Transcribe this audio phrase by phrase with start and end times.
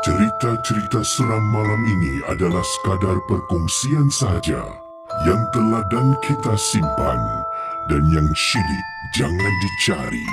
[0.00, 4.64] Cerita-cerita seram malam ini adalah sekadar perkongsian saja
[5.28, 7.20] yang telah dan kita simpan
[7.84, 10.28] dan yang syilid jangan dicari.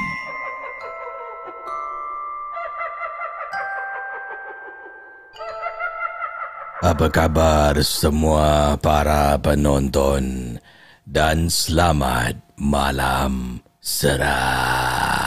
[6.88, 10.56] Apa kabar semua para penonton
[11.04, 15.27] dan selamat malam seram.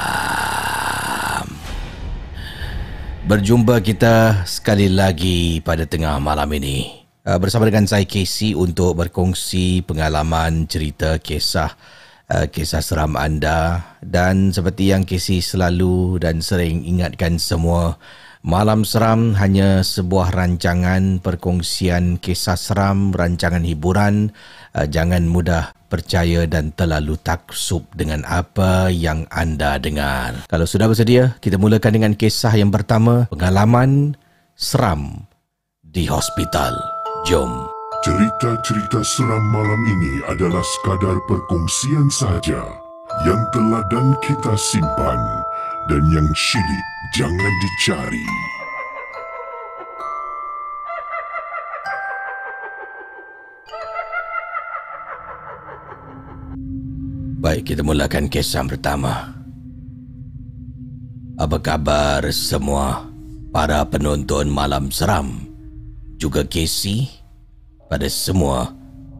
[3.21, 9.85] Berjumpa kita sekali lagi pada tengah malam ini uh, bersama dengan saya Casey untuk berkongsi
[9.85, 11.77] pengalaman cerita kisah
[12.33, 18.01] uh, kisah seram anda dan seperti yang Casey selalu dan sering ingatkan semua
[18.41, 24.33] Malam Seram hanya sebuah rancangan perkongsian kisah seram, rancangan hiburan.
[24.73, 30.47] Uh, jangan mudah percaya dan terlalu taksub dengan apa yang anda dengar.
[30.47, 34.15] Kalau sudah bersedia, kita mulakan dengan kisah yang pertama, pengalaman
[34.55, 35.27] seram
[35.83, 36.79] di hospital.
[37.27, 37.67] Jom.
[38.01, 42.65] Cerita-cerita seram malam ini adalah sekadar perkongsian saja
[43.29, 45.21] yang telah dan kita simpan
[45.91, 48.29] dan yang syilid jangan dicari.
[57.51, 59.35] Baik, kita mulakan kisah pertama.
[61.35, 63.11] Apa kabar semua
[63.51, 65.51] para penonton malam seram?
[66.15, 67.11] Juga Casey
[67.91, 68.71] pada semua.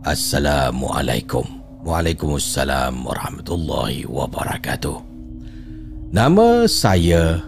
[0.07, 1.43] Assalamualaikum.
[1.83, 5.03] Waalaikumsalam warahmatullahi wabarakatuh.
[6.15, 7.43] Nama saya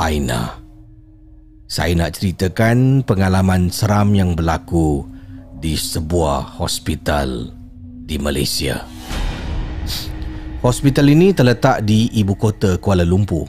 [0.00, 0.56] Aina.
[1.68, 5.04] Saya nak ceritakan pengalaman seram yang berlaku
[5.60, 7.52] di sebuah hospital
[8.08, 8.88] di Malaysia.
[10.58, 13.46] Hospital ini terletak di ibu kota Kuala Lumpur.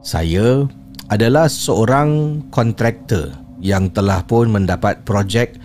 [0.00, 0.64] Saya
[1.12, 5.60] adalah seorang kontraktor yang telah pun mendapat projek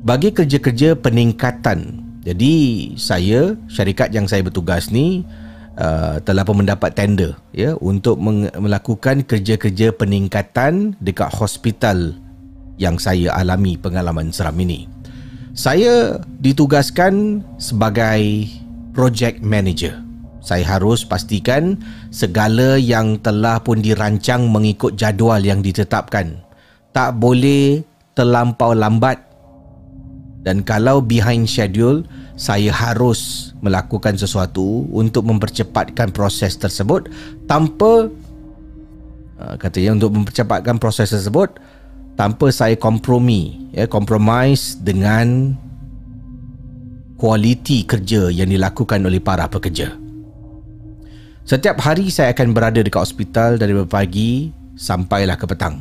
[0.00, 2.00] bagi kerja-kerja peningkatan.
[2.24, 2.52] Jadi
[2.96, 5.28] saya, syarikat yang saya bertugas ni
[5.76, 8.16] uh, telah pun mendapat tender ya untuk
[8.58, 12.16] melakukan kerja-kerja peningkatan dekat hospital
[12.80, 14.88] yang saya alami pengalaman seram ini.
[15.54, 18.50] Saya ditugaskan sebagai
[18.94, 19.98] project manager.
[20.44, 21.76] Saya harus pastikan
[22.14, 26.38] segala yang telah pun dirancang mengikut jadual yang ditetapkan.
[26.94, 27.82] Tak boleh
[28.14, 29.18] terlampau lambat.
[30.44, 32.04] Dan kalau behind schedule,
[32.36, 37.08] saya harus melakukan sesuatu untuk mempercepatkan proses tersebut
[37.48, 38.12] tanpa
[39.40, 41.56] uh, katanya untuk mempercepatkan proses tersebut
[42.14, 45.56] tanpa saya kompromi ya compromise dengan
[47.14, 49.94] kualiti kerja yang dilakukan oleh para pekerja.
[51.44, 55.76] Setiap hari saya akan berada dekat hospital dari pagi sampailah ke petang.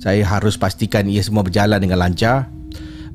[0.00, 2.48] Saya harus pastikan ia semua berjalan dengan lancar.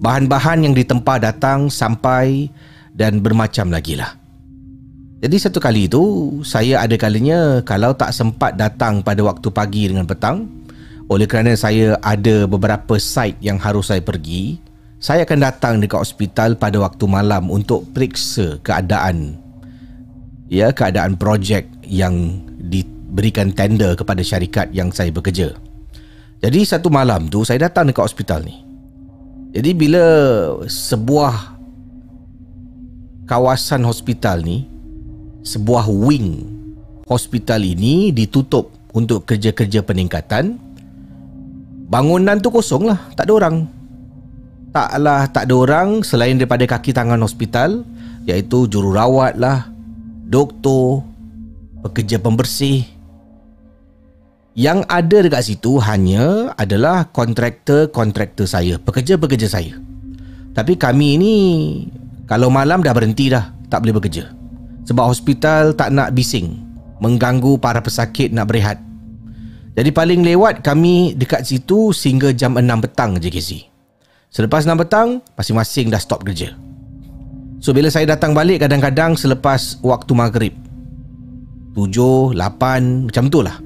[0.03, 2.51] Bahan-bahan yang ditempa datang sampai
[2.93, 4.13] dan bermacam lagi lah.
[5.23, 6.03] Jadi satu kali itu
[6.43, 10.51] saya ada kalinya kalau tak sempat datang pada waktu pagi dengan petang
[11.07, 14.59] oleh kerana saya ada beberapa site yang harus saya pergi
[15.03, 19.35] saya akan datang dekat hospital pada waktu malam untuk periksa keadaan
[20.47, 22.39] ya keadaan projek yang
[22.71, 25.51] diberikan tender kepada syarikat yang saya bekerja.
[26.39, 28.63] Jadi satu malam tu saya datang dekat hospital ni.
[29.51, 30.05] Jadi bila
[30.71, 31.59] sebuah
[33.27, 34.63] kawasan hospital ni
[35.43, 36.47] sebuah wing
[37.11, 40.55] hospital ini ditutup untuk kerja-kerja peningkatan
[41.91, 43.82] bangunan tu kosong lah tak ada orang
[44.73, 47.85] taklah tak ada orang selain daripada kaki tangan hospital
[48.25, 49.69] iaitu jururawat lah
[50.25, 51.05] doktor
[51.85, 52.83] pekerja pembersih
[54.53, 59.81] yang ada dekat situ hanya adalah kontraktor-kontraktor saya, pekerja-pekerja saya.
[60.53, 61.35] Tapi kami ni
[62.29, 64.29] kalau malam dah berhenti dah, tak boleh bekerja.
[64.85, 66.53] Sebab hospital tak nak bising,
[67.01, 68.77] mengganggu para pesakit nak berehat.
[69.73, 73.72] Jadi paling lewat kami dekat situ sehingga jam 6 petang je KC.
[74.33, 76.57] Selepas 6 petang, masing-masing dah stop kerja.
[77.61, 80.53] So bila saya datang balik kadang-kadang selepas waktu maghrib.
[81.77, 83.61] 7, 8, macam tu lah.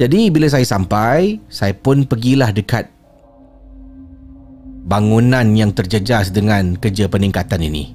[0.00, 2.88] Jadi bila saya sampai, saya pun pergilah dekat
[4.88, 7.92] bangunan yang terjejas dengan kerja peningkatan ini.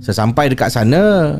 [0.00, 1.36] Sesampai dekat sana,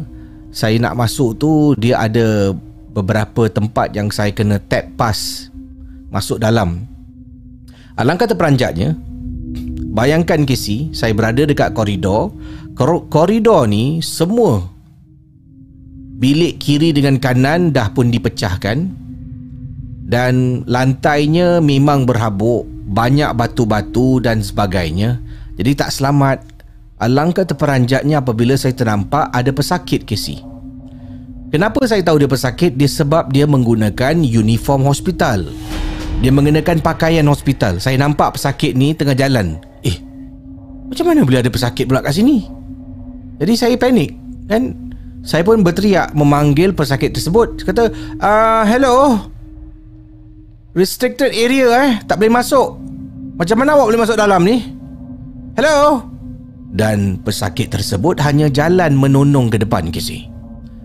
[0.53, 2.53] saya nak masuk tu dia ada
[2.93, 5.49] beberapa tempat yang saya kena tap pass
[6.13, 6.85] masuk dalam.
[7.97, 8.93] Alangkah terperanjatnya,
[9.97, 12.37] bayangkan Casey, saya berada dekat koridor.
[13.09, 14.69] Koridor ni semua
[16.17, 18.89] bilik kiri dengan kanan dah pun dipecahkan
[20.07, 25.19] dan lantainya memang berhabuk, banyak batu-batu dan sebagainya.
[25.57, 26.45] Jadi tak selamat.
[26.97, 30.41] Alangkah terperanjatnya apabila saya ternampak ada pesakit Casey.
[31.53, 32.73] Kenapa saya tahu dia pesakit?
[32.73, 35.53] Dia sebab dia menggunakan uniform hospital.
[36.25, 37.77] Dia mengenakan pakaian hospital.
[37.77, 39.61] Saya nampak pesakit ni tengah jalan.
[39.85, 39.97] Eh,
[40.89, 42.49] macam mana boleh ada pesakit pula kat sini?
[43.37, 44.17] Jadi saya panik
[44.49, 44.73] kan?
[45.27, 47.61] Saya pun berteriak memanggil pesakit tersebut.
[47.67, 47.91] Kata,
[48.23, 49.27] uh, hello,
[50.77, 52.77] Restricted area eh Tak boleh masuk
[53.41, 54.61] Macam mana awak boleh masuk dalam ni?
[55.57, 56.05] Hello?
[56.77, 60.29] Dan pesakit tersebut hanya jalan menonong ke depan Casey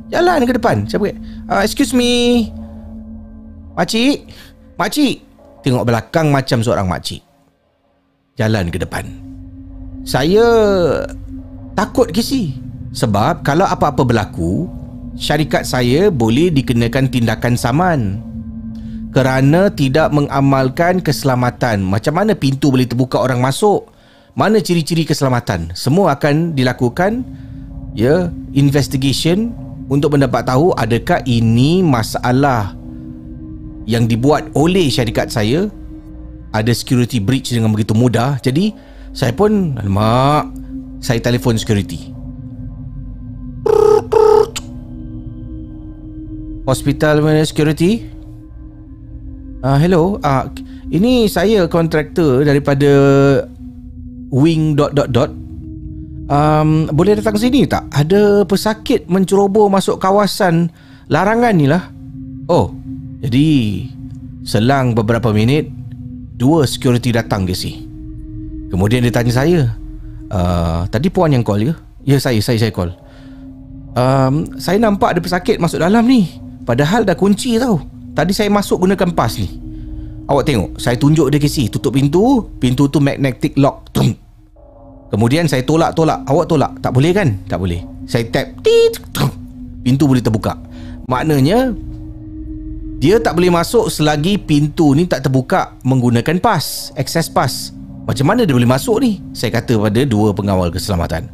[0.08, 1.12] Jalan ke depan Siapa
[1.52, 2.48] uh, Excuse me
[3.76, 4.32] Makcik
[4.82, 5.22] Makcik
[5.62, 7.22] Tengok belakang macam seorang makcik
[8.34, 9.06] Jalan ke depan
[10.02, 10.42] Saya
[11.78, 12.58] Takut Casey
[12.90, 14.66] Sebab kalau apa-apa berlaku
[15.14, 18.32] Syarikat saya boleh dikenakan tindakan saman
[19.12, 21.84] kerana tidak mengamalkan keselamatan.
[21.84, 23.92] Macam mana pintu boleh terbuka orang masuk?
[24.40, 25.76] Mana ciri-ciri keselamatan?
[25.76, 27.28] Semua akan dilakukan
[27.92, 29.52] ya, investigation
[29.92, 32.72] untuk mendapat tahu adakah ini masalah
[33.90, 35.68] yang dibuat oleh syarikat saya
[36.52, 38.38] ada security breach dengan begitu mudah.
[38.44, 38.76] Jadi
[39.16, 40.52] saya pun alamak
[41.02, 42.12] saya telefon security.
[46.68, 48.06] Hospital mana security?
[49.62, 50.50] Uh, hello, uh,
[50.90, 52.90] ini saya kontraktor daripada
[54.30, 55.30] wing dot dot dot.
[56.32, 57.92] Um, boleh datang sini tak?
[57.92, 60.72] Ada pesakit menceroboh masuk kawasan
[61.12, 61.92] larangan ni lah.
[62.48, 62.72] Oh,
[63.22, 63.48] jadi
[64.42, 65.70] selang beberapa minit,
[66.36, 67.86] dua security datang ke sini.
[68.74, 69.78] Kemudian dia tanya saya,
[70.34, 71.76] uh, tadi puan yang call ke?
[72.02, 72.98] Ya, saya, saya, saya call.
[73.94, 76.34] Um, saya nampak ada pesakit masuk dalam ni.
[76.66, 77.84] Padahal dah kunci tau.
[78.12, 79.48] Tadi saya masuk gunakan pas ni
[80.28, 84.12] Awak tengok Saya tunjuk dia KC Tutup pintu Pintu tu magnetic lock Tum.
[85.12, 87.40] Kemudian saya tolak-tolak Awak tolak Tak boleh kan?
[87.48, 88.52] Tak boleh Saya tap.
[89.84, 90.60] Pintu boleh terbuka
[91.08, 91.72] Maknanya
[93.02, 97.74] Dia tak boleh masuk Selagi pintu ni tak terbuka Menggunakan pas Access pas.
[98.06, 99.18] Macam mana dia boleh masuk ni?
[99.34, 101.26] Saya kata pada dua pengawal keselamatan.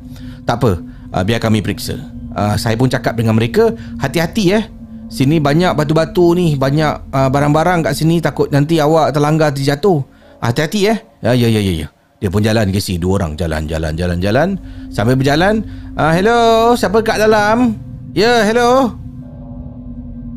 [0.47, 0.79] Tak apa
[1.11, 1.99] uh, Biar kami periksa.
[2.31, 4.63] Uh, Saya pun cakap dengan mereka Hati-hati eh.
[5.11, 8.23] Sini banyak batu-batu ni Banyak uh, barang-barang kat sini.
[8.23, 10.07] Takut nanti awak terlanggar terjatuh
[10.39, 10.97] Hati-hati eh.
[11.19, 11.87] Ya ya ya ya, ya.
[12.23, 13.03] Dia pun jalan ke sini.
[13.03, 14.47] Dua orang jalan jalan jalan jalan.
[14.87, 15.67] Sampai berjalan
[15.99, 17.75] uh, Hello Siapa kat dalam?
[18.15, 19.06] Ya yeah, hello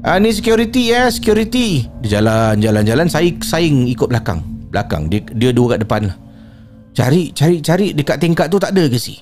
[0.01, 1.85] Ah ni security ya, eh, security.
[2.01, 4.41] Dia jalan jalan jalan saya saing ikut belakang.
[4.73, 6.17] Belakang dia dia dua kat depan lah.
[6.97, 9.21] Cari cari cari dekat tingkat tu tak ada ke si?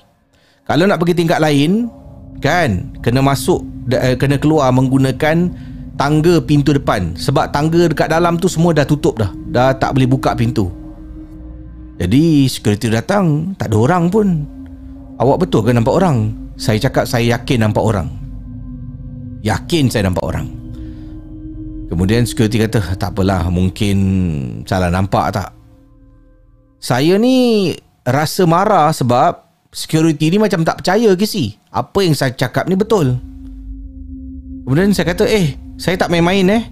[0.63, 1.91] Kalau nak pergi tingkat lain,
[2.39, 3.59] kan kena masuk
[3.91, 5.51] uh, kena keluar menggunakan
[5.99, 10.07] tangga pintu depan sebab tangga dekat dalam tu semua dah tutup dah dah tak boleh
[10.07, 10.71] buka pintu
[11.99, 14.47] jadi security datang tak ada orang pun
[15.19, 18.07] awak betul ke nampak orang saya cakap saya yakin nampak orang
[19.43, 20.47] yakin saya nampak orang
[21.89, 23.97] kemudian security kata tak apalah mungkin
[24.63, 25.49] salah nampak tak
[26.79, 27.73] saya ni
[28.07, 29.43] rasa marah sebab
[29.73, 33.19] security ni macam tak percaya ke si apa yang saya cakap ni betul
[34.63, 36.63] kemudian saya kata eh saya tak main-main eh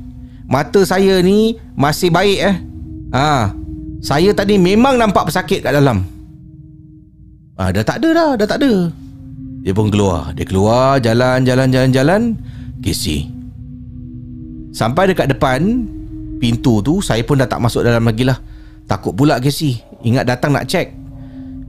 [0.47, 2.57] mata saya ni masih baik eh
[3.15, 3.55] Ah,
[4.03, 6.03] saya tadi memang nampak pesakit kat dalam.
[7.55, 8.91] Ah, dah tak ada dah, dah tak ada.
[9.63, 10.35] Dia pun keluar.
[10.35, 12.21] Dia keluar, jalan, jalan, jalan, jalan.
[12.83, 13.31] Casey.
[14.77, 15.89] Sampai dekat depan
[16.37, 18.37] pintu tu, saya pun dah tak masuk dalam lagi lah.
[18.85, 19.81] Takut pula Casey.
[20.05, 20.93] Ingat datang nak cek.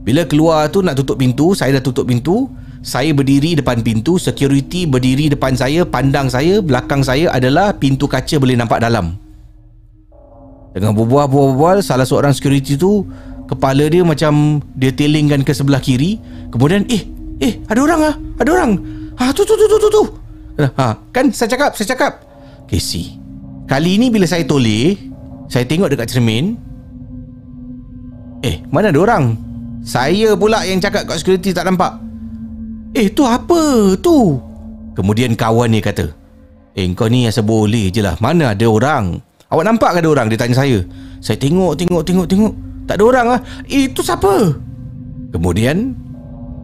[0.05, 2.45] Bila keluar tu nak tutup pintu, saya dah tutup pintu.
[2.85, 8.37] Saya berdiri depan pintu, security berdiri depan saya, pandang saya, belakang saya adalah pintu kaca
[8.37, 9.17] boleh nampak dalam.
[10.77, 13.09] Dengan berbual-bual, salah seorang security tu
[13.49, 16.21] kepala dia macam dia telingkan ke sebelah kiri.
[16.53, 17.09] Kemudian, eh,
[17.41, 18.71] eh, ada orang ah, ada orang.
[19.17, 20.03] Ha, tu tu tu tu tu tu.
[20.61, 22.28] Ha, kan saya cakap, saya cakap.
[22.69, 23.17] Casey.
[23.65, 24.93] Kali ini bila saya toleh,
[25.49, 26.53] saya tengok dekat cermin.
[28.45, 29.33] Eh, mana ada orang?
[29.81, 31.97] Saya pula yang cakap kat security tak nampak.
[32.93, 33.93] Eh tu apa?
[33.97, 34.37] Tu?
[34.93, 36.11] Kemudian kawan ni kata
[36.77, 38.15] Eh kau ni asal boleh je lah.
[38.21, 39.19] Mana ada orang?
[39.49, 40.27] Awak nampak ke ada orang?
[40.29, 40.85] Dia tanya saya.
[41.19, 42.53] Saya tengok tengok tengok tengok.
[42.85, 43.39] Tak ada orang lah.
[43.65, 44.55] Eh itu siapa?
[45.33, 45.93] Kemudian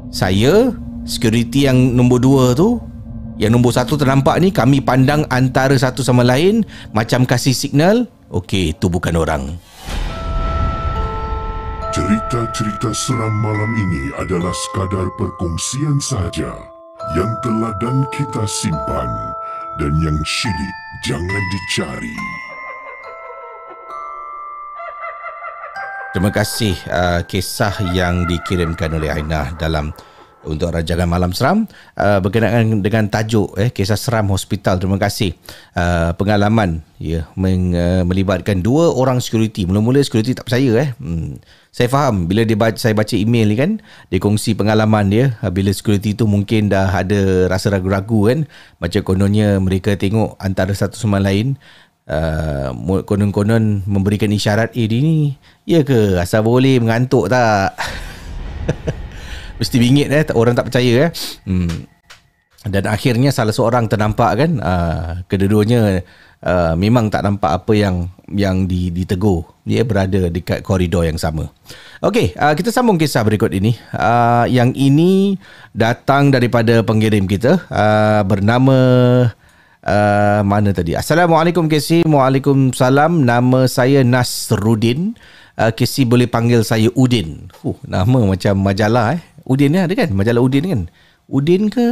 [0.09, 0.71] Saya
[1.05, 2.81] Security yang nombor dua tu
[3.35, 6.63] Yang nombor satu ternampak ni Kami pandang antara satu sama lain
[6.95, 9.43] Macam kasih signal Okey itu bukan orang
[11.95, 16.51] Cerita-cerita seram malam ini adalah sekadar perkongsian saja
[17.15, 19.07] yang telah dan kita simpan
[19.79, 20.75] dan yang syilid
[21.07, 22.17] jangan dicari.
[26.15, 29.91] Terima kasih uh, kisah yang dikirimkan oleh Aina dalam
[30.47, 31.65] untuk rancangan malam seram
[31.97, 34.77] uh, berkenaan dengan tajuk eh kisah seram hospital.
[34.79, 35.33] Terima kasih.
[35.75, 40.89] Uh, pengalaman ya meng, uh, melibatkan dua orang security mula-mula security tak percaya eh.
[40.95, 41.35] Hmm.
[41.75, 43.71] saya faham bila dia baca, saya baca email ni kan
[44.07, 48.39] dia kongsi pengalaman dia uh, bila security tu mungkin dah ada rasa ragu-ragu kan.
[48.79, 51.59] Macam kononnya mereka tengok antara satu sama lain
[52.05, 52.69] Uh,
[53.01, 56.21] konon-konon memberikan isyarat eh dia ni ya ke?
[56.21, 57.73] Asal boleh mengantuk tak
[59.61, 61.11] mesti bingit eh orang tak percaya eh
[61.47, 61.75] hmm.
[62.71, 66.03] dan akhirnya salah seorang ternampak kan uh, kedua-duanya
[66.43, 71.51] uh, memang tak nampak apa yang yang ditegur dia berada dekat koridor yang sama
[72.03, 73.73] Okey, uh, kita sambung kisah berikut ini.
[73.89, 75.41] Uh, yang ini
[75.73, 78.77] datang daripada pengirim kita uh, bernama
[79.81, 80.93] uh, mana tadi?
[80.93, 82.05] Assalamualaikum Casey.
[82.05, 83.25] Waalaikumsalam.
[83.25, 85.17] Nama saya Nasruddin.
[85.57, 87.49] Uh, Casey boleh panggil saya Udin.
[87.65, 89.21] Uh, nama macam majalah eh.
[89.45, 90.09] Udin ni ada kan?
[90.09, 90.81] Majalah Udin kan?
[91.29, 91.85] Udin ke?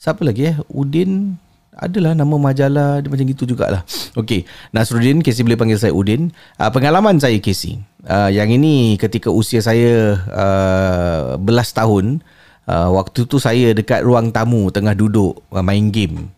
[0.00, 0.56] Siapa lagi eh?
[0.72, 1.36] Udin
[1.74, 3.82] adalah nama majalah dia macam gitu jugalah.
[4.14, 6.30] Okey, Nasruddin Casey boleh panggil saya Udin.
[6.56, 7.82] Uh, pengalaman saya Casey.
[8.06, 12.22] Uh, yang ini ketika usia saya uh, belas tahun,
[12.70, 16.30] uh, waktu tu saya dekat ruang tamu tengah duduk uh, main game.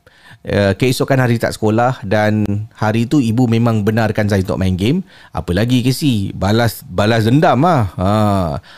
[0.46, 5.02] Uh, keesokan hari tak sekolah dan hari tu ibu memang benarkan saya untuk main game.
[5.34, 6.30] Apa lagi Casey?
[6.38, 7.90] Balas balas dendam lah.
[7.98, 8.08] Ha.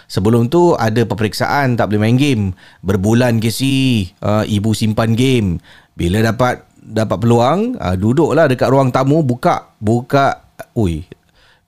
[0.08, 2.56] Sebelum tu ada peperiksaan tak boleh main game.
[2.80, 4.16] Berbulan Casey.
[4.24, 5.60] Uh, ibu simpan game.
[5.92, 10.48] Bila dapat dapat peluang, uh, duduklah dekat ruang tamu buka buka.
[10.72, 11.04] Ui,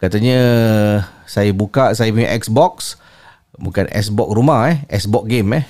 [0.00, 0.40] katanya
[1.28, 2.97] saya buka saya punya Xbox.
[3.61, 5.64] Bukan Xbox rumah eh, Xbox game eh.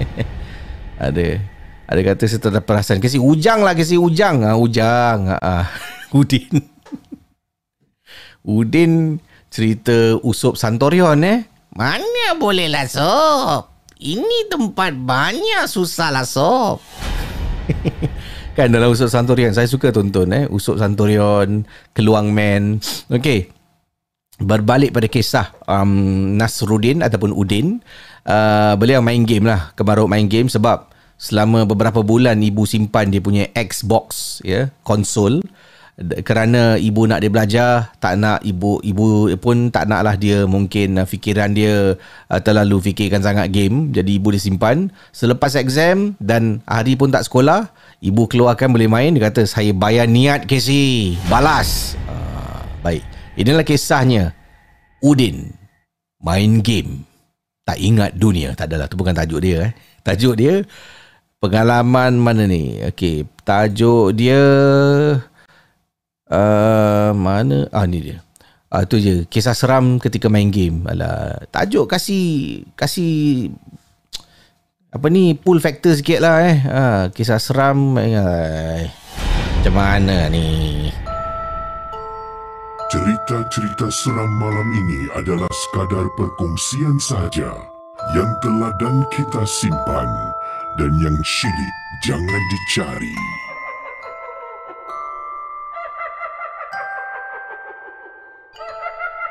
[1.04, 1.55] ada
[1.86, 4.42] ada kata saya tak ada perasaan Kasi ujang lah Kasi ujang.
[4.42, 5.30] Ha, Ujang.
[5.30, 5.56] Ha, ha.
[6.18, 6.50] Udin.
[8.42, 11.46] Udin Cerita Usup Santorion eh?
[11.78, 13.70] Mana boleh lah sob?
[13.96, 16.82] Ini tempat banyak susah lah sob.
[18.58, 20.44] Kan dalam Usup Santorion Saya suka tonton eh?
[20.50, 21.62] Usup Santorion
[21.94, 22.82] Keluang Man.
[23.06, 23.54] Okay
[24.36, 27.78] Berbalik pada kisah um, Nasruddin Ataupun Udin
[28.26, 29.70] uh, Beliau main game lah.
[29.78, 35.40] Kemaruk main game Sebab selama beberapa bulan ibu simpan dia punya Xbox ya konsol.
[35.96, 41.08] Kerana ibu nak dia belajar tak nak ibu ibu pun tak naklah dia mungkin uh,
[41.08, 41.96] fikiran dia
[42.28, 43.96] uh, terlalu fikirkan sangat game.
[43.96, 44.92] Jadi ibu dia simpan.
[45.16, 47.72] Selepas exam dan hari pun tak sekolah
[48.04, 49.16] ibu keluarkan boleh main.
[49.16, 51.96] Dia kata saya bayar niat Casey balas.
[52.04, 53.00] Uh, baik.
[53.40, 54.36] Inilah kisahnya.
[55.00, 55.48] Udin
[56.20, 57.08] main game.
[57.64, 58.52] Tak ingat dunia.
[58.52, 59.72] Tak adalah tu bukan tajuk dia eh.
[60.04, 60.60] Tajuk dia
[61.46, 62.82] pengalaman mana ni?
[62.82, 64.42] Okey, tajuk dia
[66.30, 67.70] uh, mana?
[67.70, 68.18] Ah ni dia.
[68.66, 70.82] Ah tu je, kisah seram ketika main game.
[70.90, 73.54] Alah, tajuk kasih kasih
[74.90, 76.58] apa ni pull factor sikit lah eh.
[76.66, 78.90] Ah, kisah seram eh.
[79.62, 80.90] Macam mana ni?
[82.86, 87.50] Cerita-cerita seram malam ini adalah sekadar perkongsian saja
[88.14, 90.06] yang telah dan kita simpan
[90.76, 93.16] dan yang syilid jangan dicari.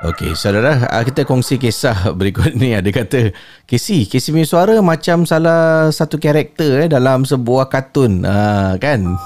[0.06, 2.78] Okey, saudara, ah, kita kongsi kisah berikut ni.
[2.78, 3.34] Ada kata,
[3.66, 8.22] Casey, Casey punya suara macam salah satu karakter eh, dalam sebuah kartun.
[8.22, 9.18] Ha, kan?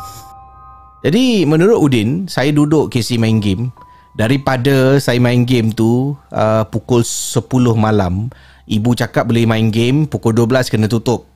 [1.03, 3.75] Jadi, menurut Udin, saya duduk Casey main game.
[4.15, 7.43] Daripada saya main game tu, uh, pukul 10
[7.79, 8.27] malam,
[8.67, 11.28] ibu cakap boleh main game, pukul 12 kena tutup.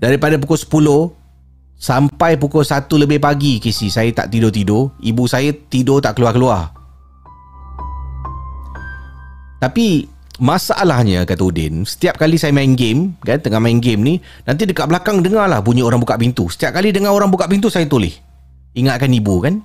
[0.00, 1.12] Daripada pukul 10,
[1.76, 4.96] sampai pukul 1 lebih pagi, Casey, saya tak tidur-tidur.
[4.96, 6.72] Ibu saya tidur tak keluar-keluar.
[9.60, 10.08] Tapi
[10.40, 14.14] masalahnya kata Udin, setiap kali saya main game, kan tengah main game ni,
[14.48, 16.48] nanti dekat belakang dengarlah bunyi orang buka pintu.
[16.48, 18.16] Setiap kali dengar orang buka pintu saya toleh.
[18.72, 19.60] Ingatkan ibu kan?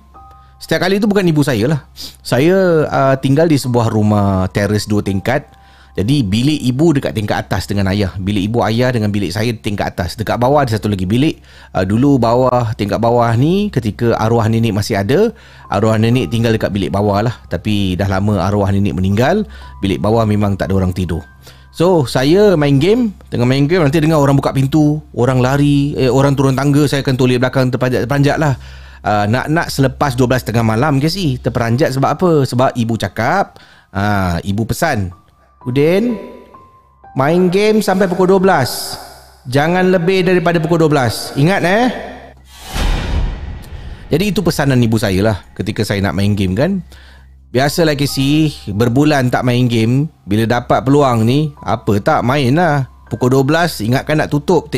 [0.60, 1.80] Setiap kali itu bukan ibu saya lah.
[2.20, 5.48] Saya uh, tinggal di sebuah rumah teres dua tingkat.
[5.96, 8.12] Jadi bilik ibu dekat tingkat atas dengan ayah.
[8.20, 10.12] Bilik ibu ayah dengan bilik saya tingkat atas.
[10.12, 11.40] Dekat bawah ada satu lagi bilik.
[11.72, 15.32] Uh, dulu bawah tingkat bawah ni ketika arwah nenek masih ada,
[15.72, 17.40] arwah nenek tinggal dekat bilik bawah lah.
[17.48, 19.48] Tapi dah lama arwah nenek meninggal,
[19.80, 21.24] bilik bawah memang tak ada orang tidur.
[21.76, 26.08] So saya main game Tengah main game Nanti dengar orang buka pintu Orang lari eh,
[26.08, 28.56] Orang turun tangga Saya akan toilet belakang Terpanjat-terpanjat lah
[29.04, 33.60] uh, Nak-nak selepas 12 tengah malam ke si Terperanjat sebab apa Sebab ibu cakap
[33.92, 35.25] uh, Ibu pesan
[35.66, 36.14] Udin
[37.18, 41.86] Main game sampai pukul 12 Jangan lebih daripada pukul 12 Ingat eh?
[44.06, 46.86] Jadi itu pesanan ibu saya lah Ketika saya nak main game kan?
[47.50, 52.86] Biasalah Casey Berbulan tak main game Bila dapat peluang ni Apa tak main lah.
[53.10, 54.70] Pukul 12 Ingatkan nak tutup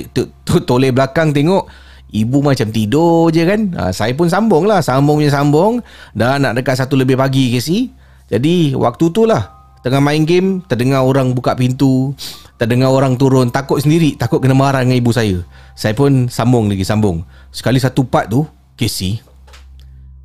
[0.69, 1.69] Toleh belakang tengok.
[2.09, 3.61] Ibu macam tidur je kan?
[3.77, 5.85] Ha, Saya pun sambung lah Sambung punya sambung.
[6.17, 7.93] Dan nak dekat satu lebih pagi Casey
[8.33, 12.15] Jadi waktu tu lah Tengah main game Terdengar orang buka pintu
[12.59, 13.55] Terdengar orang turun.
[13.55, 15.47] Takut sendiri Takut kena marah dengan ibu saya.
[15.79, 17.23] Saya pun sambung lagi sambung.
[17.55, 18.43] Sekali satu part tu
[18.75, 19.23] Casey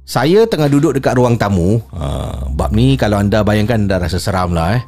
[0.03, 1.79] Saya tengah duduk dekat ruang tamu.
[1.93, 4.83] Ha, Bab ni kalau anda bayangkan Dah rasa seram lah eh.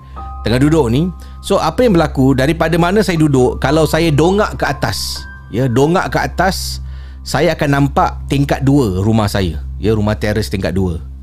[0.45, 1.09] Tengah duduk ni.
[1.45, 2.33] So apa yang berlaku?
[2.33, 5.21] Daripada mana saya duduk Kalau saya dongak ke atas
[5.53, 6.81] Ya dongak ke atas
[7.21, 9.61] Saya akan nampak Tingkat dua rumah saya.
[9.77, 11.14] Ya rumah teres tingkat dua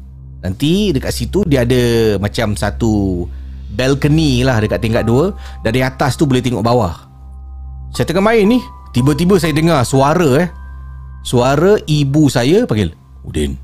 [0.42, 3.24] Nanti dekat situ dia ada macam satu
[3.72, 5.32] balcony lah dekat tingkat dua.
[5.62, 6.94] Dari atas tu boleh tengok bawah.
[7.94, 8.58] Saya tengah main ni,
[8.90, 10.48] tiba-tiba saya dengar suara eh.
[11.22, 12.90] Suara ibu saya panggil,
[13.22, 13.54] Udin.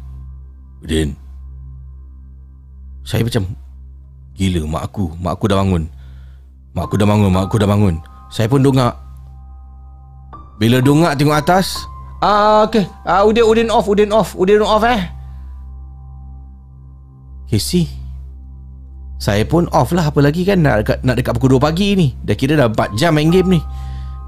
[0.86, 1.18] Udin.
[3.02, 3.50] Saya macam,
[4.38, 5.90] gila mak aku, mak aku dah bangun.
[6.76, 7.98] Mak aku dah bangun, mak aku dah bangun.
[8.30, 8.94] Saya pun dongak.
[10.62, 11.82] Bila dongak tengok atas,
[12.18, 12.82] Ah, okay.
[13.06, 15.17] Ah, Udin, Udin off, Udin off, Udin off eh.
[17.48, 17.88] Casey
[19.16, 20.12] Saya pun off lah.
[20.12, 22.12] Apa lagi kan Nak dekat, nak dekat pukul 2 pagi ni?
[22.22, 23.60] Dah kira dah 4 jam main game ni.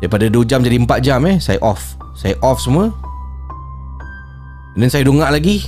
[0.00, 2.00] Daripada 2 jam jadi 4 jam eh Saya off.
[2.16, 2.90] Saya off semua.
[4.74, 5.62] Dan saya dongak lagi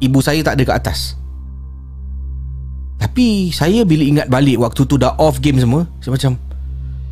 [0.00, 1.00] Ibu saya tak ada kat atas.
[2.98, 6.40] Tapi Saya bila ingat balik Waktu tu dah off game semua Saya macam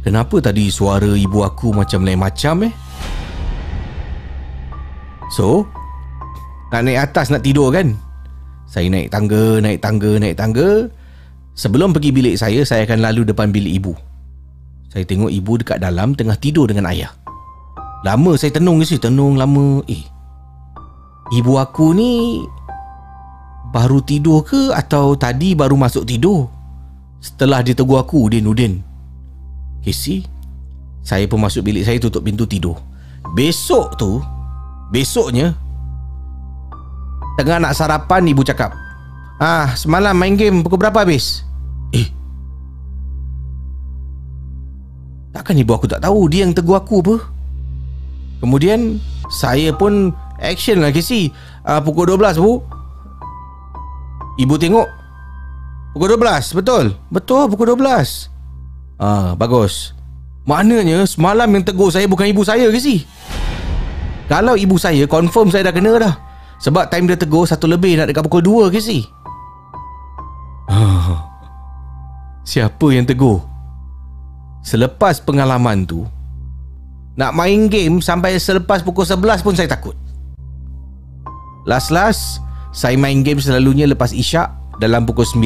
[0.03, 2.75] Kenapa tadi suara ibu aku Macam lain macam eh?
[5.31, 5.69] So
[6.75, 8.12] Nak naik atas nak tidur kan
[8.73, 10.89] saya naik tangga, naik tangga, naik tangga.
[11.53, 13.93] Sebelum pergi bilik saya, saya akan lalu depan bilik ibu.
[14.89, 17.13] Saya tengok ibu dekat dalam tengah tidur dengan ayah.
[18.01, 19.85] Lama saya tenung sih, tenung lama.
[19.93, 20.01] Eh,
[21.37, 22.41] ibu aku ni
[23.77, 26.49] baru tidur ke atau tadi baru masuk tidur?
[27.21, 28.81] Setelah dia tegur aku, Udin, Udin.
[29.85, 30.25] Casey,
[31.05, 32.81] saya pun masuk bilik saya tutup pintu tidur.
[33.37, 34.25] Besok tu,
[34.89, 35.53] besoknya
[37.41, 38.77] Tengah nak sarapan ibu cakap.
[39.41, 41.43] Ah, semalam main game pukul berapa habis?
[41.97, 42.07] Eh.
[45.33, 46.29] Takkan ibu aku tak tahu?
[46.29, 47.17] Dia yang tegur aku apa?
[48.45, 49.01] Kemudian
[49.33, 51.33] saya pun action lah Casey.
[51.65, 52.61] Uh, Pukul 12 bu.
[54.37, 54.89] Ibu tengok.
[55.97, 56.85] Pukul 12 betul?
[57.13, 58.29] Betul pukul 12
[58.97, 59.93] Ah, bagus.
[60.45, 63.05] Maknanya semalam yang tegur saya bukan ibu saya si?
[64.27, 66.15] Kalau ibu saya confirm saya dah kena dah
[66.63, 69.03] sebab time dia tegur Satu lebih nak dekat pukul 2 ke si?
[72.47, 73.43] Siapa yang tegur?
[74.63, 76.07] Selepas pengalaman tu
[77.19, 79.99] Nak main game Sampai selepas pukul 11 pun saya takut.
[81.67, 82.39] Last-last
[82.71, 85.43] Saya main game selalunya lepas isyak Dalam pukul 9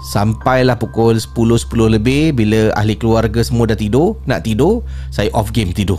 [0.00, 1.66] Sampailah pukul 10-10
[1.98, 5.98] lebih Bila ahli keluarga semua dah tidur Nak tidur Saya off game tidur.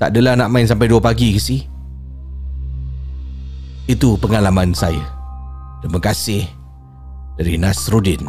[0.00, 1.77] Tak adalah nak main sampai 2 pagi ke si
[3.88, 5.00] itu pengalaman saya.
[5.80, 6.44] Terima kasih
[7.40, 8.20] dari Nasruddin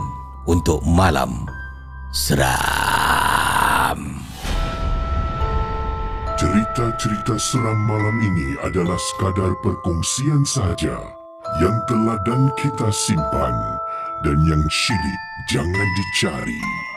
[0.48, 1.43] untuk malam
[2.15, 4.00] seram.
[6.39, 10.95] Cerita-cerita seram malam ini adalah sekadar perkongsian sahaja
[11.60, 13.56] yang telah dan kita simpan
[14.24, 16.88] dan yang syilid jangan dicari.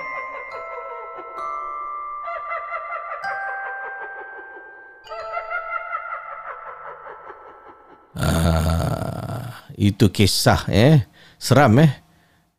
[8.13, 11.05] Ah, itu kisah eh.
[11.41, 11.93] Seram eh.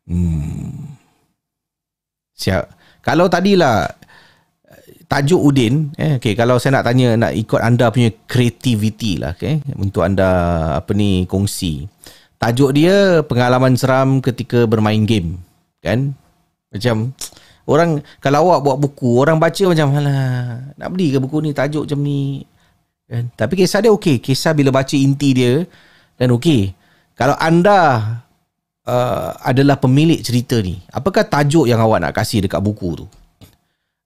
[0.10, 0.98] Hmm.
[2.34, 2.64] Siap.
[3.04, 3.88] Kalau tadilah
[5.14, 9.62] tajuk Udin eh okey kalau saya nak tanya nak ikut anda punya creativity lah okey
[9.78, 10.30] untuk anda
[10.82, 11.86] apa ni kongsi.
[12.42, 15.40] Tajuk dia pengalaman seram ketika bermain game
[15.80, 16.18] kan?
[16.74, 17.14] Macam
[17.70, 21.88] orang kalau awak buat buku orang baca macam alah nak beli ke buku ni tajuk
[21.88, 22.44] macam ni
[23.14, 23.30] kan?
[23.38, 25.62] Tapi kisah dia okey, kisah bila baca inti dia
[26.18, 26.74] kan okey.
[27.14, 27.80] Kalau anda
[28.90, 33.08] uh, adalah pemilik cerita ni, apakah tajuk yang awak nak kasih dekat buku tu?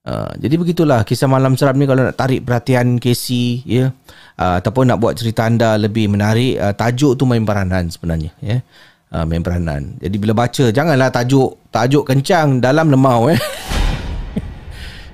[0.08, 3.92] Uh, jadi begitulah kisah malam seram ni kalau nak tarik perhatian Casey ya
[4.40, 8.64] uh, ataupun nak buat cerita anda lebih menarik uh, tajuk tu main peranan sebenarnya ya
[9.12, 13.36] uh, main peranan jadi bila baca janganlah tajuk tajuk kencang dalam lemau eh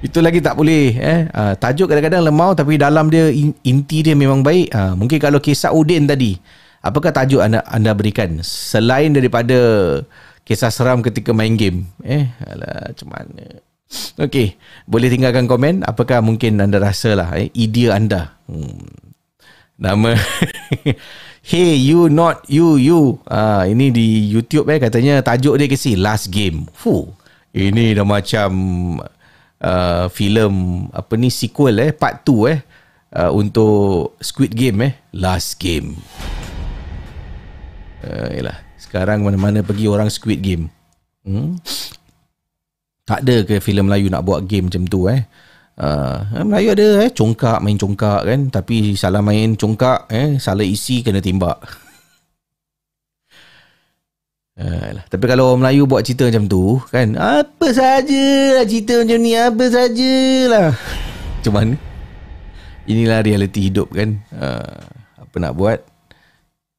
[0.04, 3.32] itu lagi tak boleh eh uh, tajuk kadang-kadang lemau tapi dalam dia
[3.64, 6.36] inti dia memang baik uh, mungkin kalau kisah Udin tadi
[6.84, 9.56] apakah tajuk anda anda berikan selain daripada
[10.44, 13.64] kisah seram ketika main game eh alah macam mana
[14.18, 14.58] Okey,
[14.90, 18.34] boleh tinggalkan komen apakah mungkin anda rasa lah eh, idea anda.
[18.50, 18.90] Hmm.
[19.78, 20.18] Nama
[21.50, 23.20] Hey you not you you.
[23.28, 26.66] Ah ini di YouTube eh katanya tajuk dia kasi Last Game.
[26.74, 27.06] Fu.
[27.54, 28.50] Ini dah macam
[29.60, 32.58] uh, filem apa ni sequel eh part 2 eh
[33.14, 35.94] uh, untuk Squid Game eh Last Game.
[38.04, 40.68] Uh, yalah, sekarang mana-mana pergi orang Squid Game.
[41.24, 41.56] Hmm.
[43.04, 45.28] Tak ada ke filem Melayu nak buat game macam tu eh.
[45.76, 51.04] Uh, Melayu ada eh congkak main congkak kan tapi salah main congkak eh salah isi
[51.04, 51.60] kena timbak.
[54.54, 59.34] Uh, tapi kalau orang Melayu buat cerita macam tu kan apa saja cerita macam ni
[59.34, 60.70] apa sajalah.
[61.42, 61.74] Macam mana?
[62.86, 64.22] Inilah realiti hidup kan.
[64.30, 64.78] Uh,
[65.18, 65.82] apa nak buat?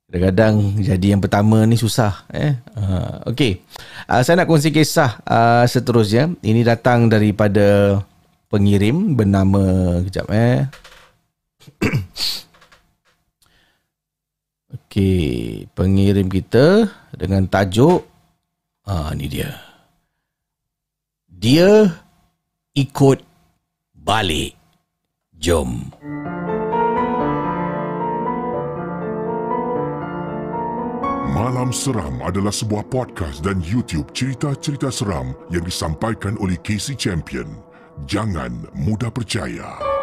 [0.08, 2.56] Kadang-kadang jadi yang pertama ni susah eh.
[2.80, 3.60] Uh, Okey.
[4.08, 6.32] Uh, saya nak kongsi kisah uh, seterusnya.
[6.40, 8.00] Ini datang daripada
[8.48, 10.64] pengirim bernama kejap eh.
[14.96, 18.08] Okey, pengirim kita dengan tajuk
[18.88, 19.52] ah ni dia.
[21.28, 21.84] Dia
[22.72, 23.20] ikut
[23.92, 24.56] balik.
[25.36, 25.92] Jom.
[31.28, 37.52] Malam Seram adalah sebuah podcast dan YouTube cerita-cerita seram yang disampaikan oleh Casey Champion.
[38.08, 39.95] Jangan mudah percaya.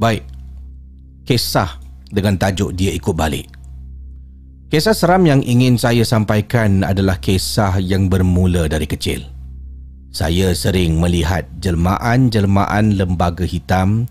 [0.00, 0.24] Baik.
[1.28, 1.76] Kisah
[2.08, 3.52] dengan tajuk dia ikut balik.
[4.72, 9.20] Kisah seram yang ingin saya sampaikan adalah kisah yang bermula dari kecil.
[10.08, 14.08] Saya sering melihat jelmaan-jelmaan lembaga hitam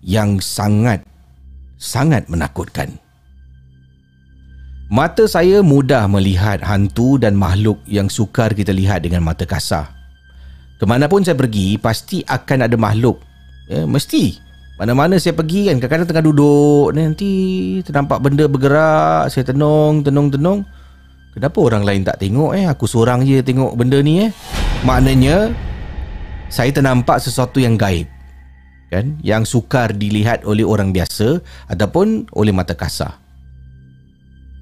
[0.00, 1.04] yang sangat
[1.76, 2.96] sangat menakutkan.
[4.88, 9.92] Mata saya mudah melihat hantu dan makhluk yang sukar kita lihat dengan mata kasar.
[10.80, 13.20] Kemanapun saya pergi, pasti akan ada makhluk.
[13.66, 14.45] Ya, mesti.
[14.76, 17.30] Mana-mana saya pergi kan, kadang-kadang tengah duduk, nanti
[17.80, 20.68] ternampak benda bergerak, saya tenung, tenung, tenung.
[21.32, 22.64] Kenapa orang lain tak tengok eh?
[22.68, 24.30] Aku seorang je tengok benda ni eh.
[24.84, 25.52] Maknanya
[26.48, 28.08] saya ternampak sesuatu yang gaib.
[28.88, 29.20] Kan?
[29.20, 33.20] Yang sukar dilihat oleh orang biasa ataupun oleh mata kasar.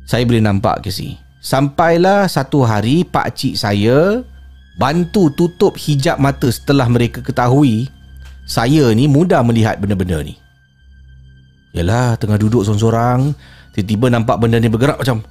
[0.06, 1.14] Saya boleh nampak ke si.
[1.44, 4.24] Sampailah satu hari pak cik saya
[4.80, 7.86] bantu tutup hijab mata setelah mereka ketahui
[8.44, 10.36] saya ni mudah melihat benda-benda ni.
[11.74, 13.34] Yalah, tengah duduk seorang-seorang,
[13.74, 15.26] tiba-tiba nampak benda ni bergerak macam.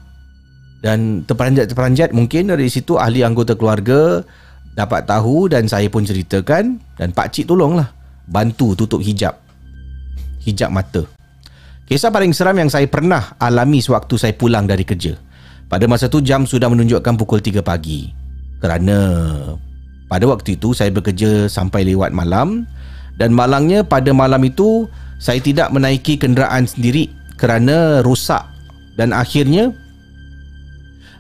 [0.84, 4.20] Dan terperanjat-terperanjat mungkin dari situ ahli anggota keluarga
[4.76, 6.84] dapat tahu dan saya pun ceritakan.
[7.00, 7.88] Dan pak cik tolonglah
[8.28, 9.40] bantu tutup hijab.
[10.44, 11.08] Hijab mata.
[11.88, 15.16] Kisah paling seram yang saya pernah alami sewaktu saya pulang dari kerja.
[15.72, 18.12] Pada masa tu jam sudah menunjukkan pukul 3 pagi.
[18.60, 19.00] Kerana
[20.12, 22.68] pada waktu itu saya bekerja sampai lewat malam
[23.18, 24.90] dan malangnya pada malam itu
[25.22, 28.44] saya tidak menaiki kenderaan sendiri kerana rusak
[29.00, 29.74] dan akhirnya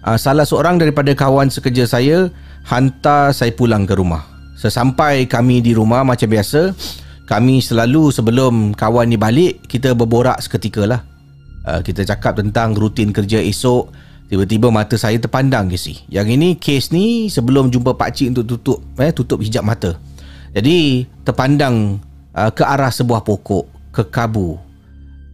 [0.06, 2.30] uh, salah seorang daripada kawan sekerja saya
[2.68, 4.24] hantar saya pulang ke rumah.
[4.60, 6.72] Sesampai kami di rumah macam biasa,
[7.28, 11.02] kami selalu sebelum kawan ni balik, kita berborak seketika lah.
[11.64, 13.92] Uh, kita cakap tentang rutin kerja esok,
[14.32, 16.00] tiba-tiba mata saya terpandang ke si.
[16.08, 19.96] Yang ini kes ni sebelum jumpa pak cik untuk tutup eh tutup hijab mata.
[20.54, 21.98] Jadi terpandang
[22.38, 23.74] uh, ke arah sebuah pokok.
[23.94, 24.58] kekabu.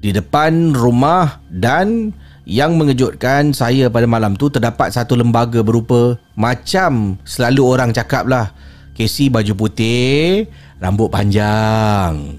[0.03, 2.11] Di depan rumah dan
[2.43, 8.51] yang mengejutkan saya pada malam tu terdapat satu lembaga berupa macam selalu orang cakap lah.
[8.99, 10.43] Casey baju putih
[10.83, 12.35] rambut panjang.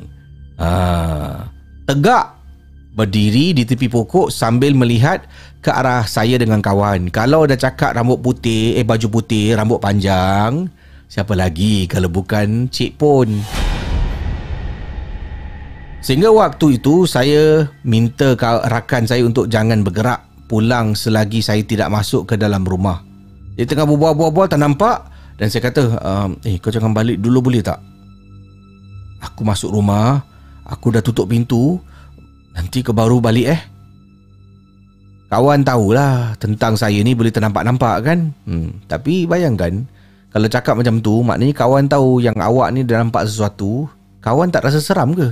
[0.61, 0.69] Ha,
[1.89, 2.37] tegak
[2.93, 5.25] berdiri di tepi pokok sambil melihat
[5.65, 7.09] ke arah saya dengan kawan.
[7.09, 10.69] Kalau dah cakap rambut putih eh baju putih rambut panjang
[11.11, 13.43] siapa lagi kalau bukan cik pun
[16.01, 22.25] Sehingga waktu itu saya minta rakan saya untuk jangan bergerak pulang selagi saya tidak masuk
[22.25, 23.05] ke dalam rumah.
[23.53, 27.61] Dia tengah berbual-bual tak nampak dan saya kata, ehm, "Eh, kau jangan balik dulu boleh
[27.61, 27.85] tak?"
[29.21, 30.25] Aku masuk rumah,
[30.65, 31.77] aku dah tutup pintu.
[32.57, 33.61] Nanti kau baru balik eh.
[35.29, 38.33] Kawan tahulah tentang saya ni boleh ternampak-nampak kan?
[38.49, 39.85] Hmm, tapi bayangkan
[40.31, 43.91] kalau cakap macam tu, maknanya kawan tahu yang awak ni dah nampak sesuatu,
[44.23, 45.29] kawan tak rasa seram ke?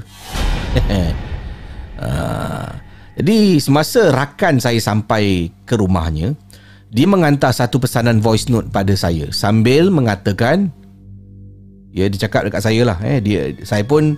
[2.03, 2.69] uh,
[3.19, 6.35] jadi semasa rakan saya sampai ke rumahnya,
[6.91, 10.73] dia mengantar satu pesanan voice note pada saya sambil mengatakan
[11.93, 14.17] ya dia cakap dekat saya lah eh dia saya pun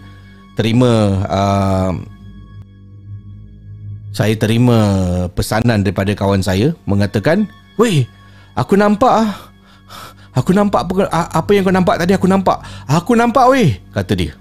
[0.55, 1.93] terima uh,
[4.11, 4.79] saya terima
[5.39, 7.47] pesanan daripada kawan saya mengatakan,
[7.79, 8.03] "Weh,
[8.59, 9.50] aku nampak ah.
[10.35, 12.63] Aku nampak apa, apa yang kau nampak tadi aku nampak.
[12.87, 14.33] Aku nampak weh," kata dia.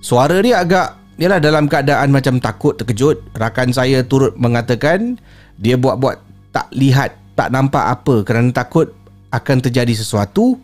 [0.00, 5.20] Suara dia agak Yalah dalam keadaan macam takut, terkejut, rakan saya turut mengatakan
[5.60, 6.16] dia buat-buat
[6.48, 8.88] tak lihat, tak nampak apa kerana takut
[9.28, 10.56] akan terjadi sesuatu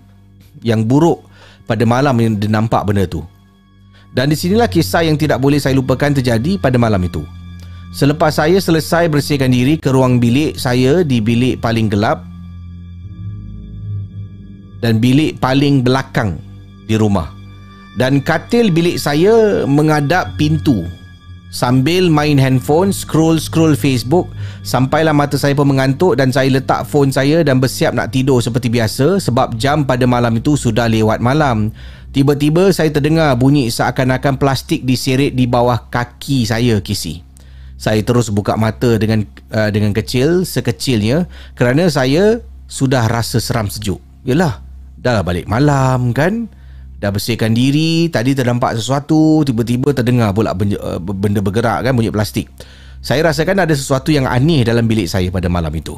[0.65, 1.21] yang buruk
[1.69, 3.21] pada malam yang dia nampak benda tu.
[4.17, 7.21] Dan di sinilah kisah yang tidak boleh saya lupakan terjadi pada malam itu.
[7.93, 12.25] Selepas saya selesai bersihkan diri ke ruang bilik saya di bilik paling gelap
[14.81, 16.37] dan bilik paling belakang
[16.87, 17.37] di rumah.
[17.97, 20.85] Dan katil bilik saya mengadap pintu.
[21.49, 24.29] Sambil main handphone scroll-scroll Facebook
[24.61, 28.69] sampailah mata saya pun mengantuk dan saya letak phone saya dan bersiap nak tidur seperti
[28.69, 31.73] biasa sebab jam pada malam itu sudah lewat malam.
[32.13, 37.25] Tiba-tiba saya terdengar bunyi seakan-akan plastik diseret di bawah kaki saya kisi.
[37.81, 41.25] Saya terus buka mata dengan uh, dengan kecil sekecilnya
[41.57, 44.03] kerana saya sudah rasa seram sejuk.
[44.27, 44.66] Yalah
[45.07, 46.51] dah balik malam kan.
[46.99, 48.11] Dah bersihkan diri.
[48.11, 49.47] Tadi terdampak sesuatu.
[49.47, 52.51] Tiba-tiba terdengar pula eh, benda bergerak kan Bunyi plastik.
[52.99, 55.95] Saya rasakan ada sesuatu yang aneh Dalam bilik saya pada malam itu.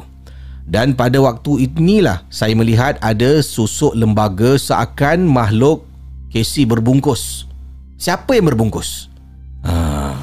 [0.69, 5.89] Dan pada waktu inilah Saya melihat ada susuk lembaga Seakan makhluk
[6.29, 7.49] Casey berbungkus.
[7.97, 9.09] Siapa yang berbungkus?
[9.65, 10.13] Ha.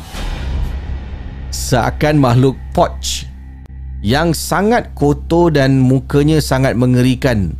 [1.50, 3.26] Seakan makhluk Poch
[4.06, 7.58] Yang sangat kotor dan mukanya sangat mengerikan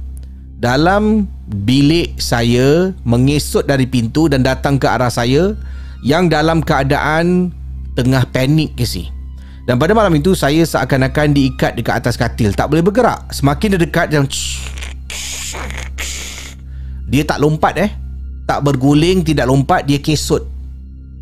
[0.57, 1.29] Dalam
[1.69, 5.53] bilik saya mengesot dari pintu dan datang ke arah saya
[6.01, 7.53] yang dalam keadaan
[7.93, 9.13] tengah panik ke si.
[9.69, 13.29] Dan pada malam itu saya seakan-akan diikat dekat atas katil, tak boleh bergerak.
[13.35, 14.25] Semakin dia dekat dia
[17.07, 17.91] dia tak lompat eh.
[18.47, 20.47] Tak berguling, tidak lompat, dia kesot.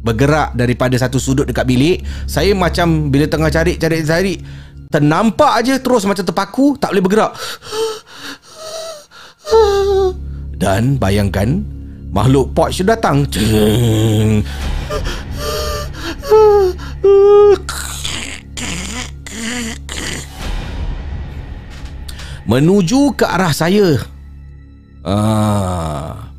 [0.04, 2.04] Bergerak daripada satu sudut dekat bilik.
[2.28, 4.34] Saya macam bila tengah cari cari cari
[4.92, 7.32] ternampak aja terus macam terpaku, tak boleh bergerak.
[10.62, 11.60] Dan bayangkan
[12.14, 13.26] Makhluk Poch datang.
[22.44, 23.98] Menuju ke arah saya.
[25.02, 26.30] Ah.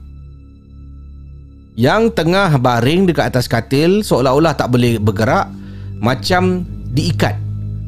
[1.76, 5.52] Yang tengah baring dekat atas katil Seolah-olah tak boleh bergerak
[6.00, 6.64] Macam
[6.96, 7.36] diikat.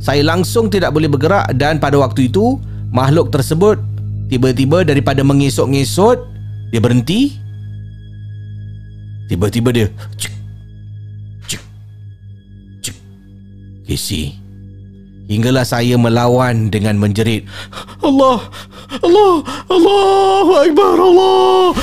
[0.04, 2.60] Saya langsung tidak boleh bergerak Dan pada waktu itu
[2.92, 3.97] Makhluk tersebut
[4.28, 6.20] Tiba-tiba daripada mengesot-ngesot
[6.72, 7.40] Dia berhenti.
[9.28, 10.34] Tiba-tiba dia Cik
[11.52, 11.62] Cik
[12.80, 12.98] Cik
[13.84, 14.36] Casey
[15.28, 17.44] Hinggalah saya melawan dengan menjerit
[18.00, 18.40] Allah
[19.04, 21.76] Allah Allah Akbar Allah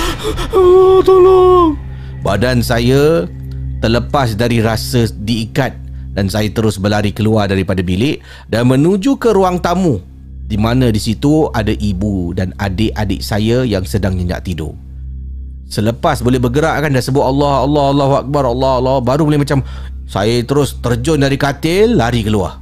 [0.56, 1.76] oh, Tolong.
[2.24, 3.28] Badan saya
[3.84, 5.76] terlepas dari rasa diikat
[6.16, 10.00] dan saya terus berlari keluar daripada bilik dan menuju ke ruang tamu
[10.44, 14.76] di mana di situ ada ibu dan adik-adik saya yang sedang nyenyak tidur.
[15.64, 19.64] Selepas boleh bergerak kan dah sebut Allah Allah Allah Akbar Allah Allah baru boleh macam
[20.04, 22.60] saya terus terjun dari katil lari keluar.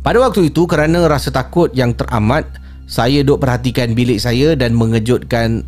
[0.00, 2.48] Pada waktu itu kerana rasa takut yang teramat
[2.88, 5.62] saya duk perhatikan bilik saya dan mengejutkan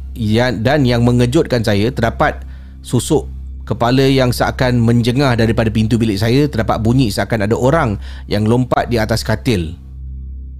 [0.64, 2.40] dan yang mengejutkan saya terdapat
[2.80, 3.28] susuk
[3.68, 8.90] kepala yang seakan menjengah daripada pintu bilik saya terdapat bunyi seakan ada orang yang lompat
[8.90, 9.78] di atas katil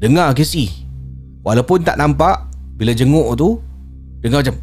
[0.03, 0.67] Dengar ke si
[1.47, 3.63] Walaupun tak nampak Bila jenguk tu
[4.19, 4.55] Dengar macam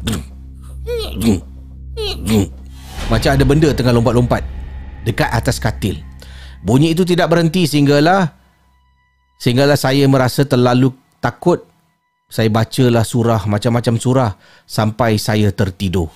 [3.08, 4.60] Macam ada benda tengah lompat-lompat
[5.04, 6.00] dekat atas katil.
[6.60, 8.36] Bunyi itu tidak berhenti sehinggalah
[9.40, 11.64] sehinggalah saya merasa terlalu takut.
[12.30, 14.30] Saya bacalah surah macam-macam surah
[14.62, 16.06] sampai saya tertidur.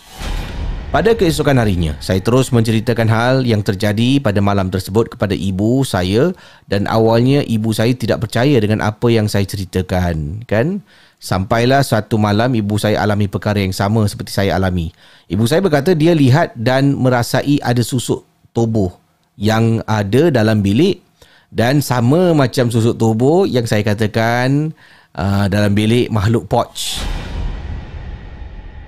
[0.95, 6.31] Pada keesokan harinya, saya terus menceritakan hal yang terjadi pada malam tersebut kepada ibu saya
[6.71, 10.87] dan awalnya ibu saya tidak percaya dengan apa yang saya ceritakan, kan?
[11.19, 14.95] Sampailah satu malam ibu saya alami perkara yang sama seperti saya alami.
[15.27, 18.23] Ibu saya berkata dia lihat dan merasai ada susuk
[18.55, 18.95] tubuh
[19.35, 21.03] yang ada dalam bilik
[21.51, 24.71] dan sama macam susuk tubuh yang saya katakan
[25.19, 27.03] uh, dalam bilik makhluk pouch.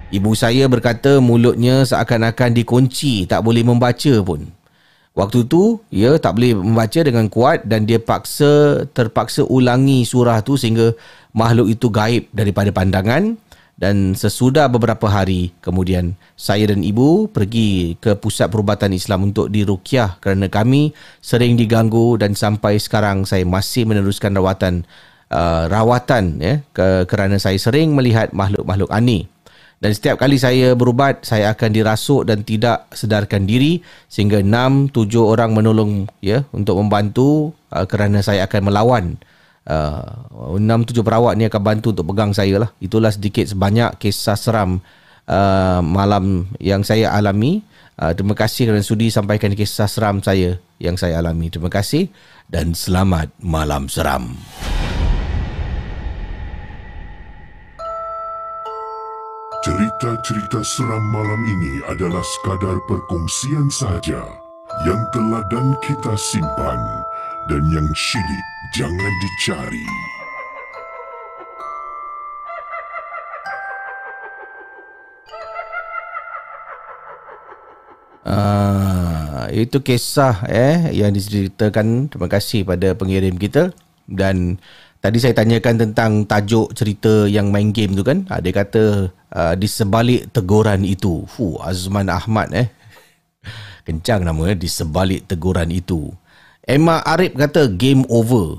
[0.06, 4.46] Ibu saya berkata mulutnya seakan-akan dikunci, tak boleh membaca pun.
[5.18, 10.54] Waktu tu, ia tak boleh membaca dengan kuat dan dia paksa terpaksa ulangi surah tu
[10.54, 10.94] sehingga
[11.34, 13.34] makhluk itu gaib daripada pandangan
[13.76, 20.16] dan sesudah beberapa hari kemudian saya dan ibu pergi ke pusat perubatan Islam untuk dirukyah
[20.24, 24.88] kerana kami sering diganggu dan sampai sekarang saya masih meneruskan rawatan
[25.28, 29.28] uh, rawatan ya ke, kerana saya sering melihat makhluk-makhluk aneh
[29.76, 35.20] dan setiap kali saya berubat saya akan dirasuk dan tidak sedarkan diri sehingga 6 7
[35.20, 39.04] orang menolong ya untuk membantu uh, kerana saya akan melawan
[39.68, 42.70] uh, 6 7 perawat ni akan bantu untuk pegang saya lah.
[42.80, 44.80] Itulah sedikit sebanyak kisah seram
[45.28, 47.60] uh, malam yang saya alami.
[48.00, 51.52] Uh, terima kasih kerana sudi sampaikan kisah seram saya yang saya alami.
[51.52, 52.08] Terima kasih
[52.48, 54.32] dan selamat malam seram
[59.96, 64.28] Cerita-cerita seram malam ini adalah sekadar perkongsian saja
[64.84, 66.76] yang telah dan kita simpan
[67.48, 68.44] dan yang syilid
[68.76, 69.88] jangan dicari.
[78.28, 82.12] Ah, itu kisah eh yang diceritakan.
[82.12, 83.72] Terima kasih pada pengirim kita
[84.04, 84.60] dan
[85.06, 88.26] Tadi saya tanyakan tentang tajuk cerita yang main game tu kan.
[88.26, 91.24] Ah, dia kata uh, di sebalik teguran itu.
[91.26, 92.68] Fu Azman Ahmad eh.
[93.86, 94.56] Kencang nama eh.
[94.58, 96.10] Di sebalik teguran itu.
[96.66, 98.58] Emma Arif kata game over.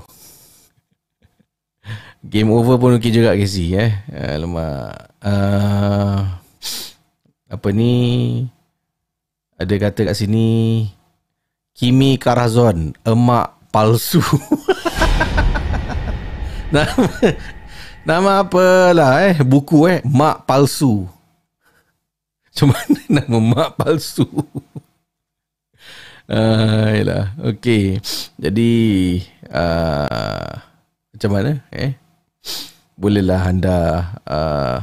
[2.24, 3.92] Game over pun okey juga Casey eh.
[4.10, 4.92] Alamak.
[5.22, 6.24] Uh,
[7.48, 7.92] apa ni?
[9.56, 10.88] Ada kata kat sini.
[11.72, 12.96] Kimi Karazon.
[13.06, 14.20] Emak palsu.
[16.68, 17.08] Nama,
[18.04, 21.06] nama apalah eh buku eh mak palsu.
[22.50, 24.26] Macam mana nama mak palsu?
[26.28, 28.04] Ah, uh, Okey.
[28.36, 28.72] Jadi
[29.48, 30.52] uh,
[31.08, 31.96] macam mana eh?
[33.00, 33.78] Bolehlah anda
[34.28, 34.76] uh,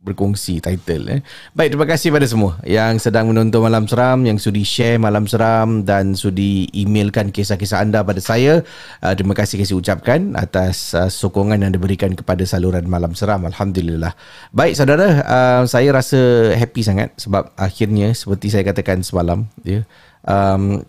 [0.00, 1.20] berkongsi title eh.
[1.52, 5.84] Baik, terima kasih pada semua yang sedang menonton Malam Seram, yang sudi share Malam Seram
[5.84, 8.64] dan sudi emailkan kisah-kisah anda pada saya.
[9.04, 13.44] Uh, terima kasih kasih ucapkan atas uh, sokongan yang diberikan kepada saluran Malam Seram.
[13.44, 14.16] Alhamdulillah.
[14.56, 19.84] Baik, saudara, uh, saya rasa happy sangat sebab akhirnya seperti saya katakan semalam, ya.
[20.24, 20.80] Um,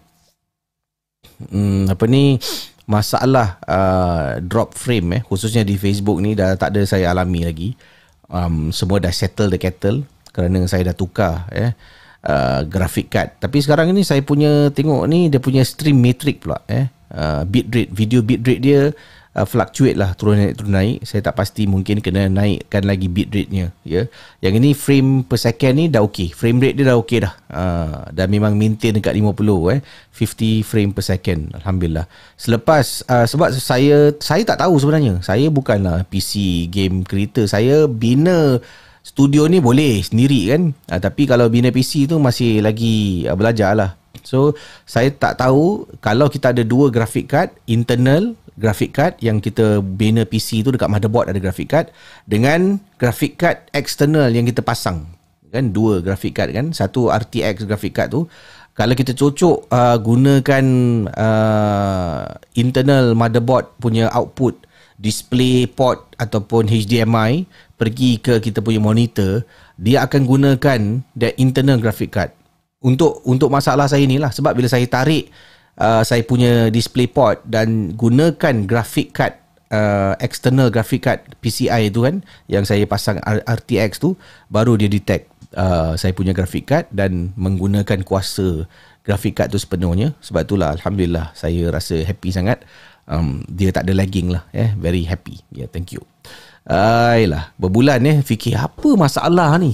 [1.51, 2.39] hmm, apa ni
[2.87, 7.71] masalah uh, drop frame eh khususnya di Facebook ni dah tak ada saya alami lagi
[8.31, 11.75] um, semua dah settle the kettle kerana saya dah tukar eh
[12.25, 13.37] uh, graphic card.
[13.37, 16.87] Tapi sekarang ni saya punya tengok ni dia punya stream matrix pula eh.
[17.11, 18.95] Uh, bitrate video bitrate dia
[19.35, 20.97] uh, fluctuate lah turun naik turun naik.
[21.07, 24.07] Saya tak pasti mungkin kena naikkan lagi bitrate-nya ya.
[24.43, 26.35] Yang ini frame per second ni dah okey.
[26.35, 27.33] Frame rate dia dah okey dah.
[27.51, 29.31] Uh, dah memang maintain dekat 50
[29.71, 29.79] eh.
[30.11, 32.05] 50 frame per second alhamdulillah.
[32.35, 35.23] Selepas uh, sebab saya saya tak tahu sebenarnya.
[35.23, 37.47] Saya bukanlah PC game creator.
[37.47, 38.59] Saya bina
[39.01, 40.61] studio ni boleh sendiri kan?
[40.91, 44.01] Uh, tapi kalau bina PC tu masih lagi uh, belajar lah.
[44.21, 44.53] So
[44.85, 50.27] saya tak tahu kalau kita ada dua graphic card internal graphic card yang kita bina
[50.27, 51.87] PC tu dekat motherboard ada graphic card
[52.27, 55.07] dengan graphic card external yang kita pasang.
[55.51, 58.23] Kan dua graphic card kan satu RTX graphic card tu.
[58.71, 60.65] Kalau kita cocok uh, gunakan
[61.11, 62.23] uh,
[62.55, 64.55] internal motherboard punya output
[64.95, 67.43] display port ataupun HDMI
[67.75, 69.43] pergi ke kita punya monitor
[69.81, 70.81] dia akan gunakan
[71.17, 72.31] that internal graphic card.
[72.81, 74.29] Untuk untuk masalah saya ni lah.
[74.29, 75.29] Sebab bila saya tarik
[75.77, 79.37] uh, saya punya display port dan gunakan graphic card
[79.71, 84.19] uh, external graphic card PCI tu kan yang saya pasang RTX tu
[84.51, 88.67] baru dia detect uh, saya punya graphic card dan menggunakan kuasa
[89.01, 90.13] graphic card tu sepenuhnya.
[90.21, 92.63] Sebab itulah alhamdulillah saya rasa happy sangat.
[93.09, 95.41] Um, dia tak ada lagging lah eh very happy.
[95.51, 96.03] Yeah thank you.
[96.69, 99.73] Ayolah, berbulan eh fikir apa masalah ni?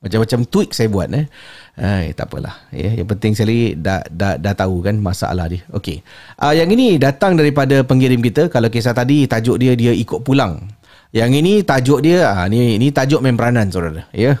[0.00, 1.28] Macam-macam tweak saya buat eh.
[1.76, 2.56] Hai, tak apalah.
[2.72, 5.60] Ya, yang penting sekali dah, dah, dah tahu kan masalah dia.
[5.76, 6.00] Okey.
[6.40, 8.48] Uh, yang ini datang daripada pengirim kita.
[8.48, 10.64] Kalau kisah tadi tajuk dia dia ikut pulang.
[11.12, 14.08] Yang ini tajuk dia ah ni ni tajuk membranan saudara.
[14.16, 14.40] Ya.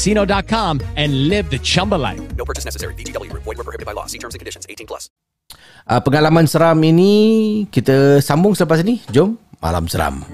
[0.00, 2.20] chumbacasino.com and live the Chumba life.
[2.36, 2.94] No purchase necessary.
[2.96, 3.44] VGW Group.
[3.44, 4.06] Void were prohibited by law.
[4.06, 4.66] See terms and conditions.
[4.68, 5.12] 18 plus.
[5.84, 9.02] Uh, pengalaman seram ini kita sambung selepas ini.
[9.12, 10.24] Jom, malam seram.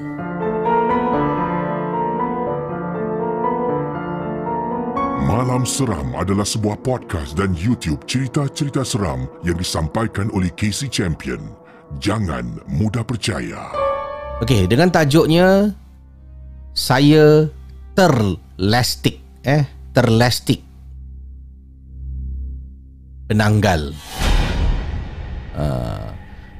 [5.26, 11.42] Malam Seram adalah sebuah podcast dan YouTube cerita-cerita seram yang disampaikan oleh Casey Champion.
[11.98, 13.74] Jangan mudah percaya.
[14.38, 15.74] Okey, dengan tajuknya
[16.78, 17.50] saya
[17.98, 19.62] terlastik eh
[19.94, 20.60] terlastik.
[23.30, 23.94] Penanggal.
[25.56, 26.06] Uh,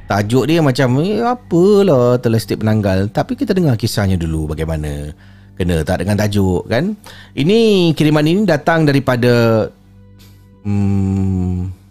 [0.09, 3.11] tajuk dia macam eh, apalah terlastik penanggal?
[3.11, 5.11] Tapi kita dengar kisahnya dulu bagaimana
[5.59, 6.95] kena tak dengan tajuk kan?
[7.35, 9.67] Ini kiriman ini datang daripada
[10.65, 11.86] hmm,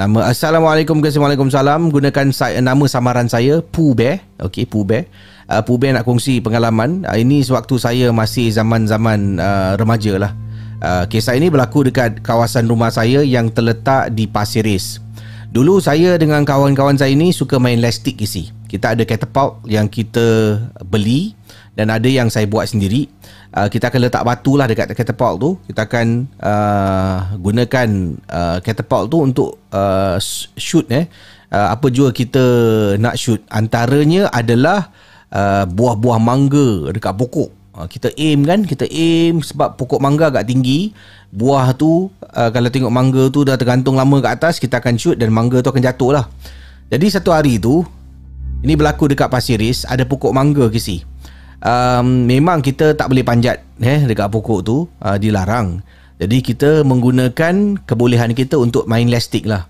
[0.00, 4.24] nama Assalamualaikum Waalaikumsalam gunakan saya, nama samaran saya Pooh Bear.
[4.40, 5.04] Ok Pooh Bear.
[5.44, 7.04] Uh, Pooh Bear nak kongsi pengalaman.
[7.04, 10.32] Uh, ini sewaktu saya masih zaman-zaman uh, remaja lah.
[10.80, 15.04] Uh, kisah ini berlaku dekat kawasan rumah saya yang terletak di Pasir Ris.
[15.52, 18.48] Dulu saya dengan kawan-kawan saya ni suka main lastik isi.
[18.72, 20.56] Kita ada catapult yang kita
[20.88, 21.36] beli
[21.74, 23.06] dan ada yang saya buat sendiri.
[23.50, 25.50] Uh, kita akan letak batu lah dekat catapult tu.
[25.70, 26.06] Kita akan
[26.38, 27.88] uh, gunakan
[28.30, 30.16] uh, catapult tu untuk uh,
[30.58, 31.06] shoot eh.
[31.50, 32.42] Uh, apa jua kita
[32.98, 33.42] nak shoot.
[33.50, 34.94] Antaranya adalah
[35.34, 37.50] uh, buah-buah mangga dekat pokok.
[37.80, 40.92] Kita aim kan, kita aim sebab pokok mangga agak tinggi
[41.30, 45.14] buah tu uh, kalau tengok mangga tu dah tergantung lama kat atas kita akan shoot
[45.14, 46.26] dan mangga tu akan jatuh lah
[46.90, 47.86] jadi satu hari tu
[48.66, 51.06] ini berlaku dekat Pasir Ris ada pokok mangga kisi
[51.64, 55.80] um, memang kita tak boleh panjat eh, dekat pokok tu uh, dilarang.
[56.20, 59.64] Jadi kita menggunakan kebolehan kita untuk main lastik lah.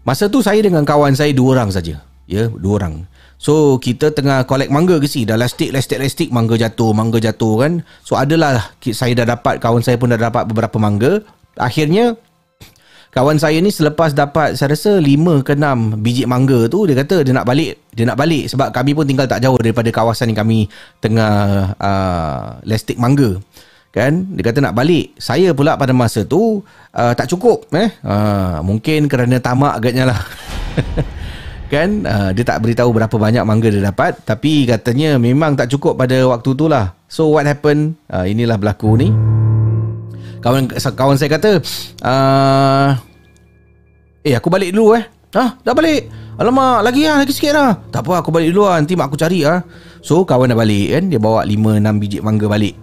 [0.00, 2.00] Masa tu saya dengan kawan saya dua orang saja.
[2.24, 3.04] Ya dua orang.
[3.40, 5.28] So kita tengah collect mangga ke si?
[5.28, 7.72] Dah lastik lastik lastik Mangga jatuh Mangga jatuh kan.
[8.04, 11.24] So adalah Saya dah dapat Kawan saya pun dah dapat beberapa mangga.
[11.56, 12.20] Akhirnya
[13.10, 17.26] Kawan saya ni selepas dapat Saya rasa 5 ke 6 biji mangga tu Dia kata
[17.26, 20.46] dia nak balik Dia nak balik Sebab kami pun tinggal tak jauh Daripada kawasan yang
[20.46, 20.70] kami
[21.02, 21.34] Tengah
[21.74, 23.42] uh, Lastik mangga
[23.90, 24.22] kan?
[24.34, 25.18] Dia kata nak balik.
[25.18, 26.62] Saya pula pada masa tu
[26.94, 27.90] uh, tak cukup eh?
[28.06, 30.20] Uh, mungkin kerana tamak agaknya lah.
[31.70, 32.02] Kan?
[32.02, 36.18] Uh, dia tak beritahu berapa banyak mangga dia dapat tapi katanya memang tak cukup pada
[36.26, 36.98] waktu tu lah.
[37.06, 37.94] So what happened?
[38.10, 39.14] Uh, inilah berlaku ni
[40.40, 41.60] kawan kawan saya kata
[42.04, 42.88] uh,
[44.24, 45.04] eh aku balik dulu eh.
[45.30, 46.10] Ah dah balik?
[46.40, 47.78] Alamak lagi lah lagi sikit lah.
[47.92, 49.62] Tak apa aku balik dulu lah nanti mak aku cari lah
[50.00, 51.04] so kawan dah balik kan?
[51.12, 52.74] Dia bawa 5-6 biji mangga balik.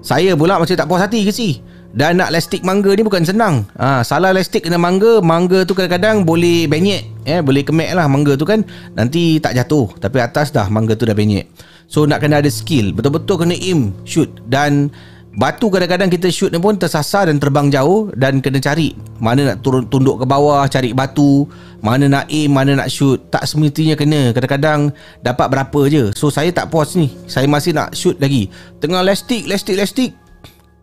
[0.00, 1.60] Saya pula macam tak puas hati ke si?
[1.90, 3.66] Dan nak lastik mangga ni bukan senang.
[3.74, 8.38] Ha, Salah lastik kena mangga Mangga tu kadang-kadang boleh benyek eh, Boleh kemek lah mangga
[8.38, 8.62] tu kan.
[8.94, 11.50] Nanti tak jatuh Tapi atas dah mangga tu dah benyek.
[11.90, 14.30] So nak kena ada skill Betul-betul kena aim Shoot.
[14.46, 14.94] Dan
[15.30, 19.62] Batu kadang-kadang kita shoot ni pun Tersasar dan terbang jauh Dan kena cari Mana nak
[19.62, 21.46] turun tunduk ke bawah Cari batu
[21.78, 23.22] Mana nak aim Mana nak shoot.
[23.30, 24.34] Tak semestinya kena.
[24.34, 24.90] Kadang-kadang
[25.22, 26.10] Dapat berapa je.
[26.18, 27.14] So saya tak puas ni.
[27.30, 28.50] Saya masih nak shoot lagi.
[28.82, 30.10] Tengah lastik Lastik lastik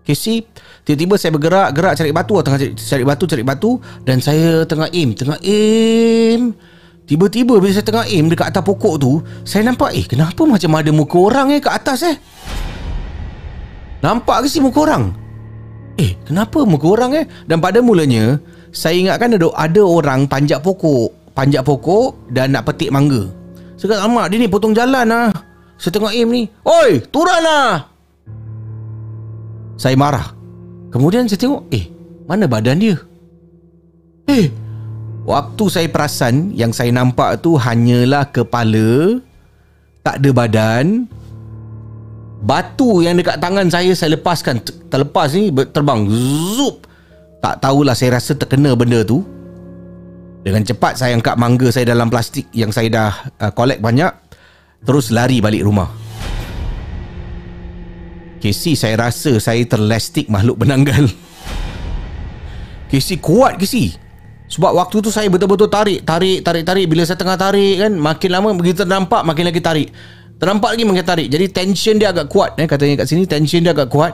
[0.07, 0.47] Casey
[0.87, 2.39] Tiba-tiba saya bergerak Gerak cari batu.
[2.39, 3.71] Tengah cari, cari batu Cari batu.
[4.07, 6.55] Dan saya tengah aim Tengah aim.
[7.03, 10.91] Tiba-tiba bila saya tengah aim Dekat atas pokok tu Saya nampak Eh kenapa macam ada
[10.95, 12.15] muka orang eh Kat atas eh
[14.01, 15.13] Nampak ke si muka orang?
[15.97, 17.25] Eh kenapa muka orang eh?
[17.49, 18.37] Dan pada mulanya
[18.69, 21.33] Saya ingatkan ada, ada orang panjat pokok.
[21.33, 23.25] Panjat pokok Dan nak petik mangga.
[23.77, 25.29] Saya kata Alamak dia ni potong jalan lah
[25.81, 27.89] Saya tengah aim ni Oi turun lah.
[29.77, 30.33] Saya marah.
[30.93, 31.89] Kemudian saya tengok Eh
[32.29, 32.95] mana badan dia?
[34.27, 34.49] Eh
[35.27, 39.19] Waktu saya perasan yang saya nampak tu hanyalah kepala,
[39.99, 41.03] tak ada badan.
[42.37, 46.05] Batu yang dekat tangan saya saya lepaskan Ter- terlepas ni terbang
[46.53, 46.85] zup.
[47.41, 49.25] Tak tahulah saya rasa terkena benda tu.
[50.45, 53.11] Dengan cepat saya angkat mangga saya dalam plastik yang saya dah
[53.41, 54.13] uh, collect banyak
[54.85, 55.89] terus lari balik rumah.
[58.37, 61.09] Casey saya rasa saya terlastik makhluk penanggal.
[62.93, 63.97] Casey kuat Casey.
[64.47, 66.85] Sebab waktu tu saya betul-betul tarik, tarik, tarik, tarik.
[66.87, 69.91] Bila saya tengah tarik kan, makin lama begitu ternampak, makin lagi tarik.
[70.37, 71.27] Ternampak lagi makin tarik.
[71.33, 72.53] Jadi tension dia agak kuat.
[72.61, 74.13] Eh, katanya kat sini, tension dia agak kuat.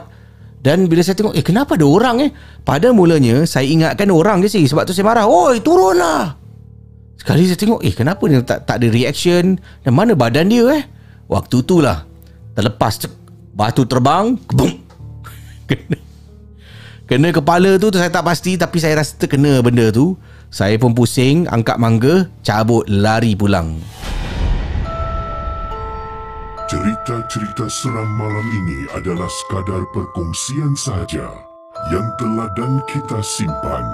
[0.64, 2.30] Dan bila saya tengok, eh kenapa ada orang eh?
[2.64, 4.64] Pada mulanya, saya ingatkan orang je sih.
[4.64, 5.28] Sebab tu saya marah.
[5.28, 6.40] Oi, turun lah.
[7.20, 9.60] Sekali saya tengok, eh kenapa dia tak, tak ada reaction?
[9.84, 10.82] Dan mana badan dia eh?
[11.28, 12.08] Waktu tu lah.
[12.56, 13.04] Terlepas,
[13.52, 14.72] batu terbang, kebum.
[15.68, 15.98] Kena.
[17.04, 20.16] Kena kepala tu, tu saya tak pasti tapi saya rasa terkena benda tu.
[20.48, 23.76] Saya pun pusing, angkat mangga, cabut lari pulang.
[26.64, 31.28] Cerita-cerita seram malam ini adalah sekadar perkongsian sahaja
[31.92, 33.84] yang telah dan kita simpan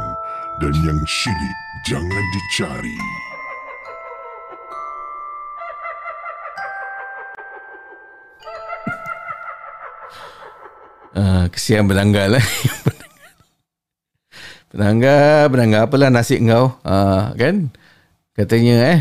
[0.63, 2.99] dan yang syilid jangan dicari.
[11.11, 12.47] Uh, kesian penanggal lah.
[14.71, 16.79] penanggal, penanggal apalah nasib kau.
[16.87, 17.75] Uh, kan?
[18.39, 19.01] Katanya eh,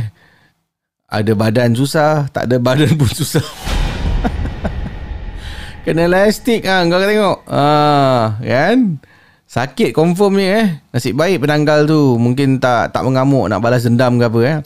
[1.10, 3.42] ada badan susah, tak ada badan pun susah.
[5.84, 7.38] Kena elastik ah, kau tengok.
[7.50, 9.02] Ah, kan?
[9.50, 10.78] Sakit confirm ni eh.
[10.94, 14.58] Nasib baik penanggal tu mungkin tak tak mengamuk nak balas dendam ke apa eh.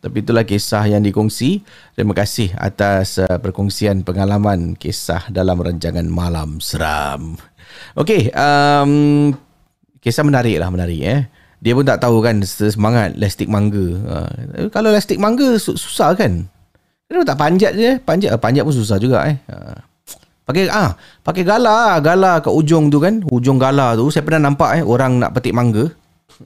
[0.00, 1.60] Tapi itulah kisah yang dikongsi.
[1.92, 7.36] Terima kasih atas uh, perkongsian pengalaman kisah dalam rancangan Malam Seram.
[7.92, 9.28] Okey, um,
[10.00, 11.20] kisah menarik lah, menarik eh.
[11.60, 13.86] Dia pun tak tahu kan semangat lastik mangga.
[14.00, 16.48] Uh, kalau lastik mangga susah kan?
[17.04, 18.00] Kenapa tak panjat je?
[18.00, 19.36] Panjat, uh, panjat pun susah juga eh.
[19.44, 19.76] Uh,
[20.48, 23.20] pakai ah, pakai gala, gala kat ujung tu kan.
[23.28, 25.92] Ujung gala tu saya pernah nampak eh orang nak petik mangga.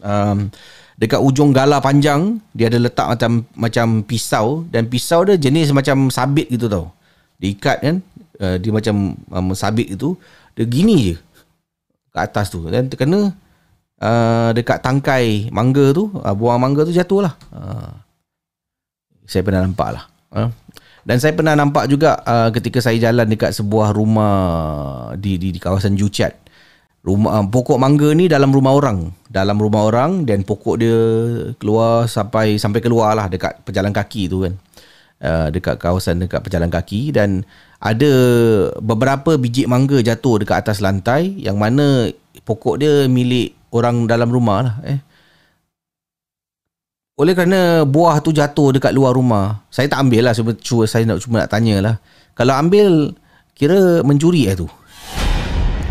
[0.03, 0.51] Um,
[0.99, 6.07] dekat ujung gala panjang dia ada letak macam macam pisau dan pisau dia jenis macam
[6.11, 6.95] sabit gitu tau
[7.43, 7.97] diikat kan
[8.39, 10.15] uh, dia macam um, sabit itu
[10.55, 11.17] dia gini je
[12.15, 13.35] ke atas tu dan terkena
[14.05, 17.97] uh, dekat tangkai mangga tu uh, buah mangga tu jatuh lah uh,
[19.25, 20.05] saya pernah nampak lah
[20.37, 20.53] uh.
[21.09, 24.37] dan saya pernah nampak juga uh, ketika saya jalan dekat sebuah rumah
[25.17, 26.45] di di, di kawasan Juchat
[27.05, 29.13] rumah uh, pokok mangga ni dalam rumah orang.
[29.29, 30.99] Dalam rumah orang dan pokok dia
[31.61, 34.57] keluar sampai sampai keluar lah dekat pejalan kaki tu kan.
[35.25, 37.13] Uh, dekat kawasan dekat pejalan kaki.
[37.13, 37.45] Dan
[37.79, 38.13] ada
[38.81, 42.09] beberapa biji mangga jatuh dekat atas lantai yang mana
[42.49, 45.03] pokok dia milik orang dalam rumah lah eh
[47.15, 51.19] oleh kerana buah tu jatuh dekat luar rumah saya tak ambil lah cuma, saya nak
[51.23, 51.95] cuma nak tanya lah
[52.39, 53.15] kalau ambil
[53.55, 54.67] kira mencuri eh tu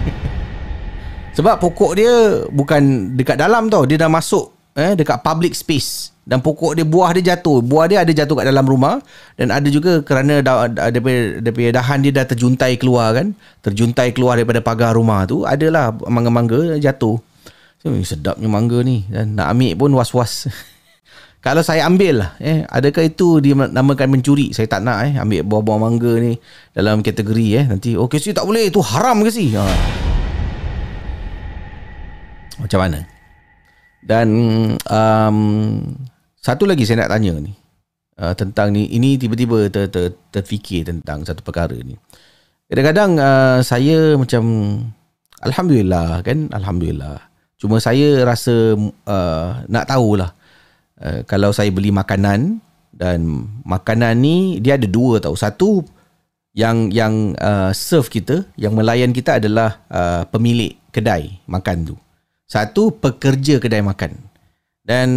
[1.38, 2.13] sebab pokok dia
[2.51, 3.88] bukan dekat dalam tau.
[3.88, 6.13] Dia dah masuk eh dekat public space.
[6.23, 7.59] Dan pokok dia buah dia jatuh.
[7.59, 9.03] Buah dia ada jatuh kat dalam rumah
[9.36, 13.36] dan ada juga kerana da, da, daripada, daripada dahan dia dah terjuntai keluar kan.
[13.59, 17.19] Terjuntai keluar daripada pagar rumah tu, adalah mangga-mangga jatuh.
[17.84, 20.47] So, sedapnya mangga ni dan nak ambil pun was-was.
[21.43, 24.55] Kalau saya ambil lah, eh, adakah itu dinamakan mencuri?
[24.55, 26.39] Saya tak nak eh, ambil buah-buah mangga ni
[26.71, 27.65] dalam kategori eh.
[27.67, 29.51] Nanti, oh Casey tak boleh, itu haram ke sih?
[29.59, 29.67] Ha.
[32.63, 33.03] Macam mana?
[33.99, 34.27] Dan
[34.88, 35.38] um,
[36.39, 37.51] satu lagi saya nak tanya ni.
[38.15, 41.99] Uh, tentang ni, ini tiba-tiba ter, ter, terfikir tentang satu perkara ni.
[42.71, 44.43] Kadang-kadang uh, saya macam,
[45.43, 47.32] Alhamdulillah kan, Alhamdulillah.
[47.64, 48.76] Cuma saya rasa
[49.07, 50.36] uh, nak tahulah.
[50.99, 52.59] Uh, kalau saya beli makanan
[52.91, 55.32] dan makanan ni dia ada dua tau.
[55.39, 55.80] Satu
[56.51, 61.95] yang yang uh, serve kita, yang melayan kita adalah uh, pemilik kedai makan tu.
[62.51, 64.11] Satu pekerja kedai makan.
[64.84, 65.07] Dan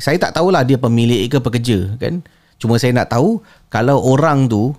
[0.00, 2.24] saya tak tahulah dia pemilik ke pekerja kan.
[2.56, 4.72] Cuma saya nak tahu kalau orang tu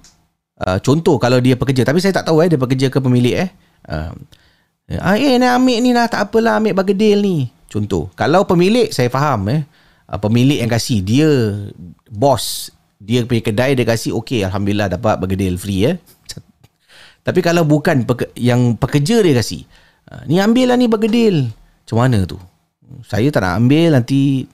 [0.66, 3.50] uh, contoh kalau dia pekerja tapi saya tak tahu eh dia pekerja ke pemilik eh.
[3.86, 4.10] Uh,
[5.00, 7.38] ah eh nak ambil ni lah tak apalah ambil bagedil ni.
[7.72, 8.12] Contoh.
[8.20, 9.62] Kalau pemilik saya faham eh.
[10.12, 11.30] Uh, pemilik yang kasih dia
[12.12, 12.68] bos
[13.00, 15.96] dia punya kedai dia kasih okey alhamdulillah dapat bagedil free eh.
[17.26, 18.04] Tapi kalau bukan
[18.36, 19.64] yang pekerja dia kasih.
[20.12, 21.48] Uh, ni ambil lah ni bagedil.
[21.88, 22.42] Macam mana tu?
[23.08, 24.50] Saya tak nak ambil nanti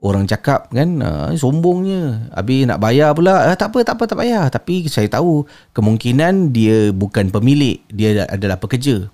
[0.00, 1.02] orang cakap kan
[1.36, 2.30] sombongnya.
[2.32, 3.52] Habis nak bayar pula.
[3.54, 4.46] Tak apa, tak apa, tak payah.
[4.48, 5.44] Tapi saya tahu
[5.76, 7.78] kemungkinan dia bukan pemilik.
[7.92, 9.10] Dia adalah pekerja.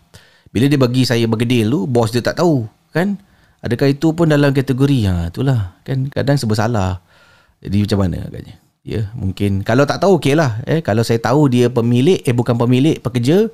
[0.50, 2.64] Bila dia bagi saya bergedil tu, bos dia tak tahu.
[2.94, 3.20] Kan?
[3.66, 6.92] Adakah itu pun dalam kategori ha, itulah kan kadang serba salah.
[7.58, 8.54] Jadi macam mana agaknya?
[8.86, 13.02] Ya, mungkin kalau tak tahu okeylah eh kalau saya tahu dia pemilik eh bukan pemilik
[13.02, 13.50] pekerja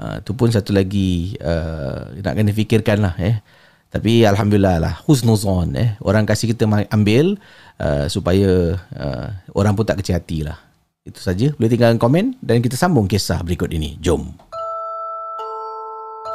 [0.00, 3.36] uh, tu pun satu lagi uh, nak kena fikirkan lah eh.
[3.92, 7.36] Tapi alhamdulillah lah husnuzon eh orang kasih kita ambil
[7.76, 10.56] uh, supaya uh, orang pun tak kecil hati lah.
[11.04, 11.52] Itu saja.
[11.60, 14.00] Boleh tinggalkan komen dan kita sambung kisah berikut ini.
[14.00, 14.32] Jom.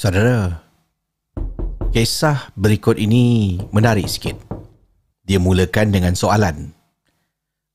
[0.00, 0.64] Saudara,
[1.92, 4.32] kisah berikut ini menarik sikit.
[5.28, 6.72] Dia mulakan dengan soalan.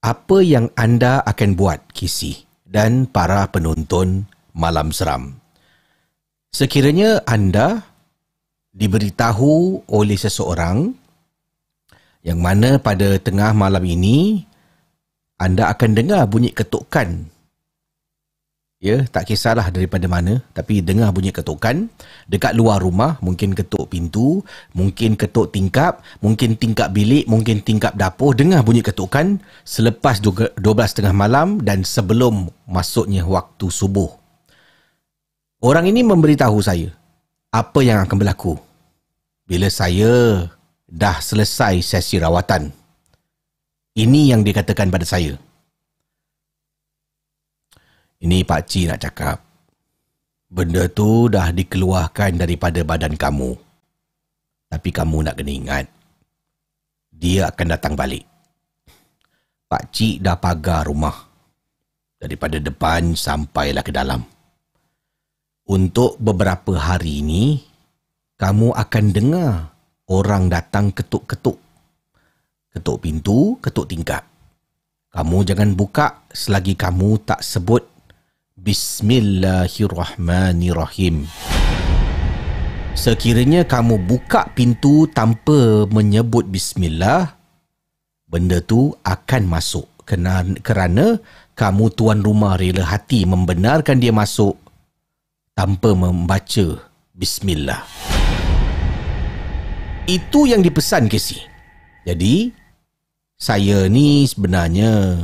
[0.02, 4.26] Apa yang anda akan buat, Kisi dan para penonton
[4.58, 5.38] Malam Seram?
[6.50, 7.86] Sekiranya anda
[8.74, 10.98] diberitahu oleh seseorang
[12.26, 14.42] yang mana pada tengah malam ini
[15.38, 17.35] anda akan dengar bunyi ketukan
[18.86, 21.90] Ya, tak kisahlah daripada mana tapi dengar bunyi ketukan
[22.30, 24.46] dekat luar rumah, mungkin ketuk pintu,
[24.78, 30.62] mungkin ketuk tingkap, mungkin tingkap bilik, mungkin tingkap dapur, dengar bunyi ketukan selepas 12
[31.02, 34.14] tengah malam dan sebelum masuknya waktu subuh.
[35.66, 36.94] Orang ini memberitahu saya
[37.50, 38.54] apa yang akan berlaku
[39.50, 40.46] bila saya
[40.86, 42.70] dah selesai sesi rawatan.
[43.98, 45.42] Ini yang dikatakan pada saya.
[48.24, 49.38] Ini Pak Cik nak cakap.
[50.48, 53.52] Benda tu dah dikeluarkan daripada badan kamu.
[54.72, 55.86] Tapi kamu nak kena ingat.
[57.12, 58.24] Dia akan datang balik.
[59.68, 61.28] Pak Cik dah pagar rumah.
[62.16, 64.24] Daripada depan sampailah ke dalam.
[65.66, 67.60] Untuk beberapa hari ini,
[68.40, 69.76] kamu akan dengar
[70.08, 71.60] orang datang ketuk-ketuk.
[72.72, 74.24] Ketuk pintu, ketuk tingkap.
[75.12, 77.95] Kamu jangan buka selagi kamu tak sebut
[78.56, 81.28] Bismillahirrahmanirrahim.
[82.96, 87.36] Sekiranya kamu buka pintu tanpa menyebut bismillah,
[88.24, 91.20] benda tu akan masuk kerana,
[91.52, 94.56] kamu tuan rumah rela hati membenarkan dia masuk
[95.52, 96.80] tanpa membaca
[97.12, 97.84] bismillah.
[100.08, 101.44] Itu yang dipesan Casey.
[102.08, 102.56] Jadi,
[103.36, 105.20] saya ni sebenarnya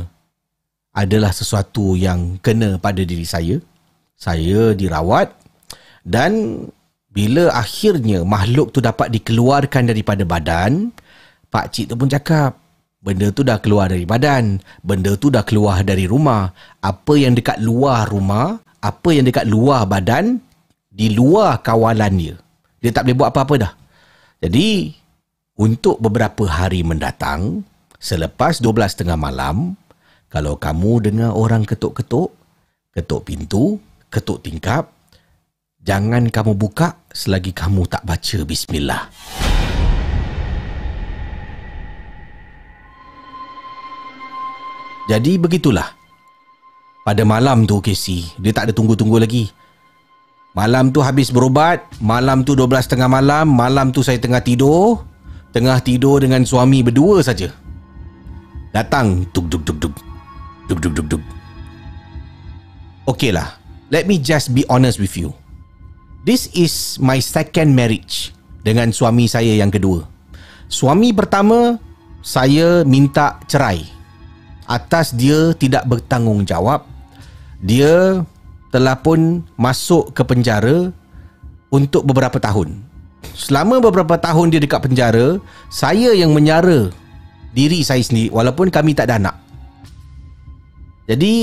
[0.92, 3.56] adalah sesuatu yang kena pada diri saya.
[4.16, 5.34] Saya dirawat
[6.06, 6.64] dan
[7.12, 10.88] bila akhirnya makhluk tu dapat dikeluarkan daripada badan,
[11.52, 12.56] pak cik tu pun cakap,
[13.04, 16.48] benda tu dah keluar dari badan, benda tu dah keluar dari rumah.
[16.80, 20.40] Apa yang dekat luar rumah, apa yang dekat luar badan,
[20.92, 22.36] di luar kawalan dia.
[22.80, 23.72] Dia tak boleh buat apa-apa dah.
[24.42, 24.92] Jadi,
[25.60, 27.62] untuk beberapa hari mendatang,
[28.00, 29.78] selepas 12 tengah malam,
[30.32, 32.32] kalau kamu dengar orang ketuk-ketuk,
[32.96, 33.76] ketuk pintu,
[34.08, 34.88] ketuk tingkap,
[35.84, 39.12] jangan kamu buka selagi kamu tak baca bismillah.
[45.12, 45.92] Jadi begitulah.
[47.04, 49.52] Pada malam tu Casey, dia tak ada tunggu-tunggu lagi.
[50.56, 55.04] Malam tu habis berobat, malam tu 12 tengah malam, malam tu saya tengah tidur,
[55.52, 57.52] tengah tidur dengan suami berdua saja.
[58.72, 60.11] Datang tuk tuk tuk tuk
[60.70, 61.22] Duk duk duk duk.
[63.08, 63.58] Okay lah.
[63.92, 65.36] Let me just be honest with you.
[66.22, 68.30] This is my second marriage
[68.62, 70.06] dengan suami saya yang kedua.
[70.70, 71.76] Suami pertama
[72.22, 73.84] saya minta cerai
[74.70, 76.86] atas dia tidak bertanggungjawab.
[77.60, 78.22] Dia
[78.72, 80.94] telah pun masuk ke penjara
[81.68, 82.80] untuk beberapa tahun.
[83.36, 85.38] Selama beberapa tahun dia dekat penjara,
[85.68, 86.90] saya yang menyara
[87.52, 89.36] diri saya sendiri walaupun kami tak ada anak.
[91.10, 91.34] Jadi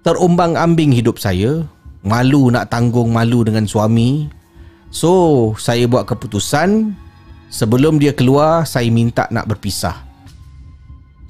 [0.00, 1.68] terumbang ambing hidup saya,
[2.00, 4.28] malu nak tanggung malu dengan suami.
[4.90, 6.96] So, saya buat keputusan
[7.52, 10.02] sebelum dia keluar saya minta nak berpisah.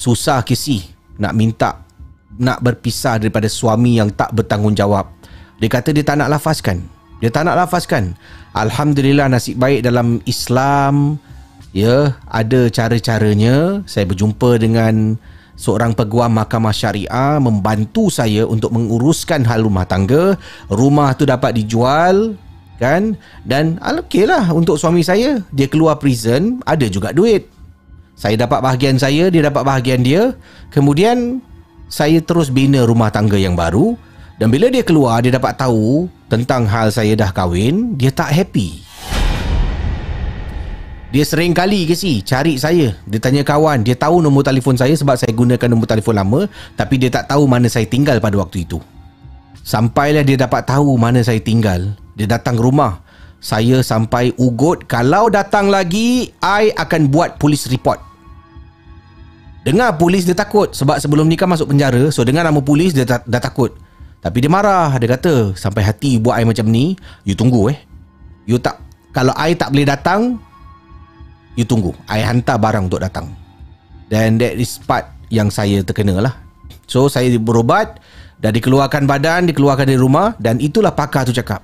[0.00, 0.80] Susah kisi
[1.20, 1.84] nak minta
[2.40, 5.04] nak berpisah daripada suami yang tak bertanggungjawab.
[5.60, 6.80] Dia kata dia tak nak lafazkan.
[7.20, 8.16] Dia tak nak lafazkan.
[8.56, 11.20] Alhamdulillah nasib baik dalam Islam
[11.76, 15.20] ya ada cara-caranya saya berjumpa dengan
[15.60, 20.40] seorang peguam mahkamah syariah membantu saya untuk menguruskan hal rumah tangga.
[20.72, 22.40] Rumah tu dapat dijual
[22.80, 23.12] kan?
[23.44, 25.44] Dan okey lah untuk suami saya.
[25.52, 27.44] Dia keluar prison ada juga duit.
[28.16, 30.32] Saya dapat bahagian saya dia dapat bahagian dia.
[30.72, 31.44] Kemudian
[31.92, 33.92] saya terus bina rumah tangga yang baru.
[34.40, 38.80] Dan bila dia keluar dia dapat tahu tentang hal saya dah kahwin dia tak happy
[41.10, 42.22] dia sering kali ke si?
[42.22, 42.94] Cari saya.
[43.10, 43.82] Dia tanya kawan.
[43.82, 46.46] Dia tahu nombor telefon saya sebab saya gunakan nombor telefon lama
[46.78, 48.78] tapi dia tak tahu mana saya tinggal pada waktu itu.
[49.66, 51.98] Sampailah dia dapat tahu mana saya tinggal.
[52.14, 53.02] Dia datang rumah.
[53.40, 57.96] Saya sampai ugut Kalau datang lagi I akan buat polis report.
[59.64, 63.08] Dengar polis dia takut Sebab sebelum ni kan masuk penjara So dengar nama polis dia
[63.08, 63.72] dah, dah takut.
[64.20, 67.80] Tapi dia marah Dia kata Sampai hati buat I macam ni You tunggu eh.
[68.44, 68.80] You tak
[69.16, 70.40] Kalau I tak boleh datang
[71.58, 71.92] You tunggu.
[72.06, 73.34] I hantar barang untuk datang.
[74.10, 76.34] Dan that is part Yang saya terkena lah.
[76.90, 78.02] So saya berobat
[78.42, 81.62] Dah dikeluarkan badan Dikeluarkan dari rumah Dan itulah pakar tu cakap.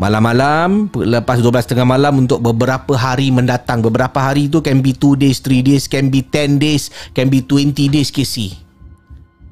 [0.00, 3.84] Malam-malam Lepas 12.30 malam Untuk beberapa hari mendatang.
[3.84, 7.44] Beberapa hari tu Can be 2 days 3 days Can be 10 days Can be
[7.44, 8.56] 20 days KC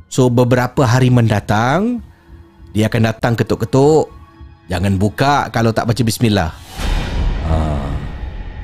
[0.08, 2.00] So beberapa hari mendatang
[2.72, 4.08] Dia akan datang ketuk-ketuk.
[4.72, 6.50] Jangan buka Kalau tak baca bismillah.
[7.50, 7.99] Ha.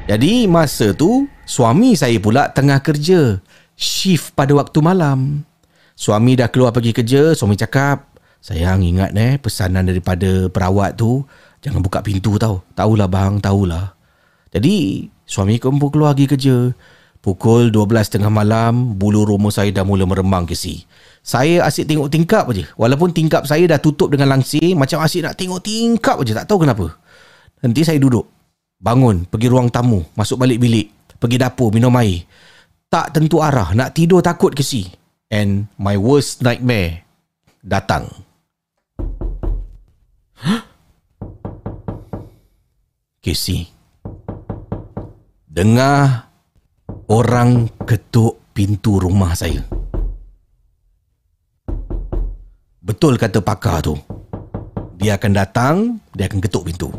[0.06, 3.42] Jadi masa tu Suami saya pula Tengah kerja
[3.74, 5.42] Shift pada waktu malam
[5.98, 11.26] Suami dah keluar pergi kerja Suami cakap Sayang ingat eh Pesanan daripada perawat tu
[11.66, 12.62] Jangan buka pintu tau.
[12.78, 13.90] Tahulah bang, tahulah.
[14.54, 16.56] Jadi, suami pun keluar pergi kerja.
[17.18, 20.86] Pukul 12.30 malam, bulu rumah saya dah mula meremang ke si.
[21.26, 22.70] Saya asyik tengok tingkap aja.
[22.78, 26.46] Walaupun tingkap saya dah tutup dengan langsir, macam asyik nak tengok tingkap aja.
[26.46, 26.94] Tak tahu kenapa.
[27.66, 28.30] Nanti saya duduk.
[28.76, 32.28] Bangun, pergi ruang tamu, masuk balik bilik, pergi dapur, minum air.
[32.92, 34.84] Tak tentu arah, nak tidur takut ke si.
[35.32, 37.02] And my worst nightmare
[37.64, 38.06] datang.
[43.24, 43.66] Casey.
[45.48, 46.28] Dengar
[47.08, 49.64] orang ketuk pintu rumah saya.
[52.84, 53.96] Betul kata pakar tu.
[55.00, 56.92] Dia akan datang, dia akan ketuk pintu.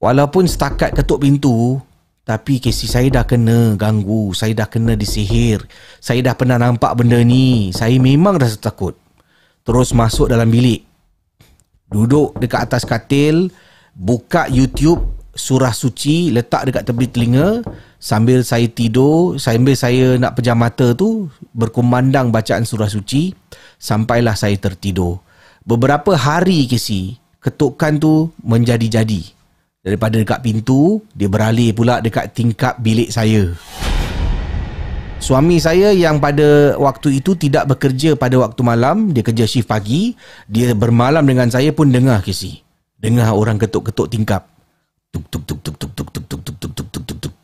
[0.00, 1.76] Walaupun setakat ketuk pintu,
[2.24, 5.60] tapi Casey saya dah kena ganggu, saya dah kena disihir.
[6.00, 7.68] Saya dah pernah nampak benda ni.
[7.76, 8.96] Saya memang rasa takut.
[9.60, 10.88] Terus masuk dalam bilik.
[11.92, 13.52] Duduk dekat atas katil,
[13.92, 15.04] buka YouTube
[15.36, 17.62] surah suci letak dekat tepi telinga
[18.02, 23.30] sambil saya tidur sambil saya nak pejam mata tu berkumandang bacaan surah suci
[23.78, 25.22] sampailah saya tertidur
[25.62, 29.39] beberapa hari kesi ketukan tu menjadi-jadi
[29.80, 33.56] daripada dekat pintu dia beralih pula dekat tingkap bilik saya
[35.20, 40.16] Suami saya yang pada waktu itu tidak bekerja pada waktu malam, dia kerja shift pagi,
[40.48, 42.64] dia bermalam dengan saya pun dengar kesi.
[42.96, 44.48] Dengar orang ketuk-ketuk tingkap.
[45.12, 47.34] Tuk tuk tuk tuk tuk tuk tuk tuk tuk tuk tuk tuk tuk tuk.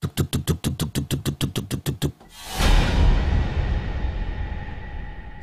[0.00, 2.14] Tuk tuk tuk tuk tuk tuk tuk tuk tuk tuk tuk tuk tuk.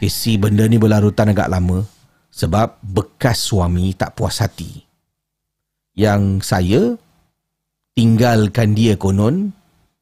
[0.01, 1.85] Ni berlarutan agak lama
[2.33, 4.86] sebab bekas suami tak puas hati.
[5.97, 6.81] Yang saya
[7.97, 9.49] tinggalkan dia konon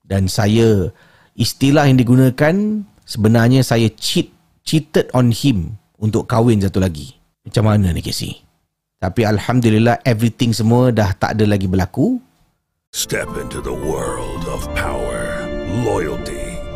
[0.04, 0.92] dan saya
[1.40, 4.28] istilah yang digunakan sebenarnya saya cheat
[4.68, 7.16] cheated on him untuk kahwin satu lagi.
[7.48, 8.44] Macam mana ni Casey?
[9.00, 12.20] Tapi Alhamdulillah everything semua dah tak ada lagi berlaku.
[12.92, 15.48] Step into the world of power,
[15.84, 16.45] loyalty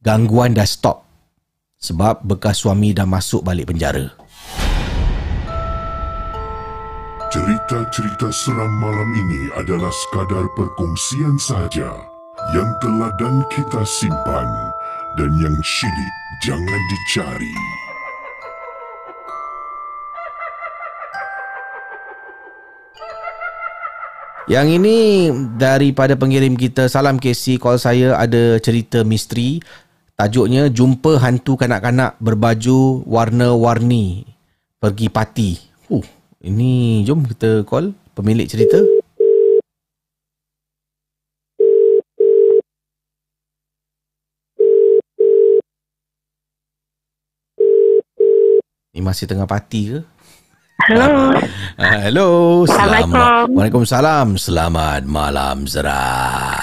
[0.00, 1.04] Gangguan dah stop.
[1.76, 4.08] Sebab bekas suami dah masuk balik penjara.
[7.28, 11.92] Cerita-cerita seram malam ini adalah sekadar perkongsian sahaja
[12.56, 14.48] yang teladan kita simpan
[15.20, 16.14] dan yang syilid
[16.48, 17.56] jangan dicari.
[24.48, 24.98] Yang ini
[25.60, 29.60] daripada pengirim kita Salam KC Call saya ada cerita misteri
[30.20, 34.28] Tajuknya Jumpa Hantu Kanak-kanak Berbaju Warna-warni
[34.76, 35.56] Pergi Parti.
[35.88, 36.04] Huh,
[36.44, 38.76] ini jom kita call pemilik cerita.
[48.92, 50.04] Ini masih tengah parti ke?
[50.84, 51.32] Hello.
[51.80, 52.28] Ah, hello.
[52.68, 53.56] Assalamualaikum.
[53.56, 54.36] Waalaikumsalam.
[54.36, 56.60] Selamat malam Zara.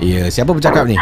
[0.00, 0.96] Ya, siapa bercakap ni?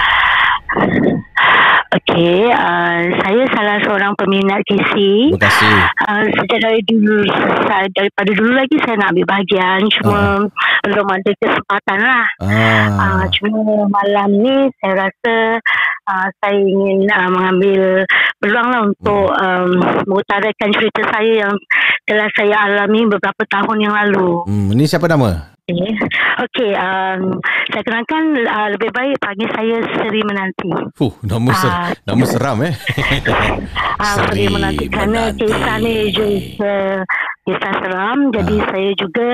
[2.15, 4.95] Okey, uh, saya salah seorang peminat KC.
[5.35, 5.75] Terima kasih.
[6.07, 7.27] Uh, sejak dari dulu,
[7.67, 9.81] saya, daripada dulu lagi saya nak ambil bahagian.
[9.99, 10.47] Cuma
[10.87, 12.27] belum ada kesempatan lah.
[12.39, 12.87] Ah.
[12.95, 13.59] Uh, cuma
[13.91, 15.59] malam ni saya rasa
[16.07, 18.07] uh, saya ingin uh, mengambil
[18.39, 19.71] peluang lah untuk um,
[20.07, 21.55] mengutarakan cerita saya yang
[22.07, 24.47] telah saya alami beberapa tahun yang lalu.
[24.47, 25.54] Hmm, ni siapa nama?
[25.65, 25.97] Okey,
[26.45, 27.41] okay, um,
[27.73, 30.69] saya kenalkan uh, lebih baik panggil saya Seri Menanti.
[30.93, 31.89] Fuh, nama ser Ah.
[32.05, 32.75] nama seram eh.
[33.97, 37.01] Ah, Seri Menanti kerana kisah ni juga
[37.49, 38.29] kisah seram.
[38.29, 38.67] Jadi Ah.
[38.69, 39.29] saya juga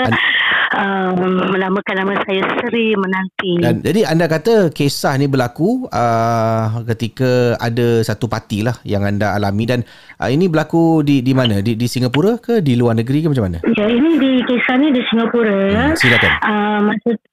[0.70, 1.18] um,
[1.50, 3.52] menamakan nama saya Seri Menanti.
[3.58, 9.34] Dan jadi anda kata kisah ni berlaku uh, ketika ada satu parti lah yang anda
[9.34, 9.82] alami dan
[10.22, 11.58] uh, ini berlaku di di mana?
[11.58, 13.58] Di di Singapura ke di luar negeri ke macam mana?
[13.74, 15.58] Ya, ini di kisah ni di Singapura.
[15.90, 16.18] Hmm, silakan.
[16.42, 17.29] Uh, masa tu ber-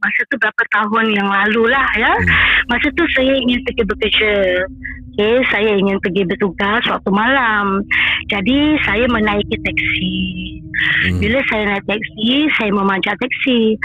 [0.00, 2.12] masa tu berapa tahun yang lalu lah ya.
[2.12, 2.28] Hmm.
[2.72, 4.34] Masa tu saya ingin pergi bekerja.
[5.14, 7.86] Okay, saya ingin pergi bertugas waktu malam.
[8.32, 10.18] Jadi saya menaiki teksi.
[10.74, 11.22] Hmm.
[11.22, 13.78] Bila saya naik teksi, saya memanjat teksi.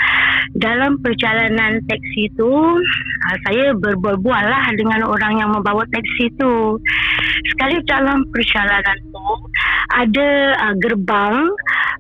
[0.58, 6.82] Dalam perjalanan teksi tu, uh, saya berbual-bual lah dengan orang yang membawa teksi tu.
[7.54, 9.30] Sekali dalam perjalanan tu,
[9.94, 10.30] ada
[10.66, 11.46] uh, gerbang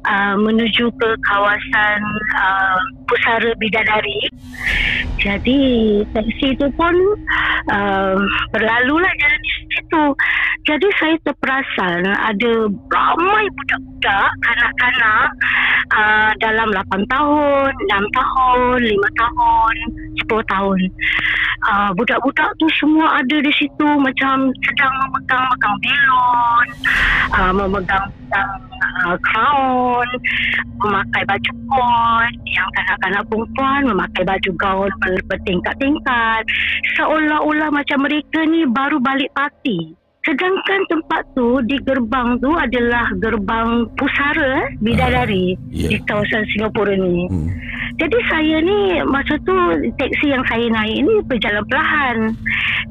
[0.09, 2.01] uh, menuju ke kawasan
[2.33, 2.79] uh,
[3.09, 4.21] Pusara Bidadari.
[5.19, 5.59] Jadi
[6.15, 6.95] teksi itu pun
[7.73, 8.15] uh,
[8.55, 10.03] berlalulah jalan di situ.
[10.67, 12.51] Jadi saya terperasan ada
[12.93, 15.27] ramai budak-budak, kanak-kanak
[15.95, 19.75] uh, dalam 8 tahun, 6 tahun, 5 tahun,
[20.29, 20.79] 10 tahun.
[21.59, 26.67] Uh, budak-budak tu semua ada di situ macam sedang memegang-megang belon,
[27.35, 30.07] uh, memegang uh, crown,
[30.79, 36.43] memakai baju kot, yang kanak-kanak perempuan memakai baju gaun ber- bertingkat-tingkat.
[36.99, 39.98] Seolah-olah macam mereka ni baru balik parti.
[40.29, 45.89] Sedangkan tempat tu di gerbang tu adalah gerbang pusara eh, Bidadari ya.
[45.89, 47.25] di kawasan Singapura ni.
[47.25, 47.49] Hmm.
[47.97, 49.57] Jadi saya ni masa tu
[49.97, 52.17] teksi yang saya naik ni berjalan perlahan.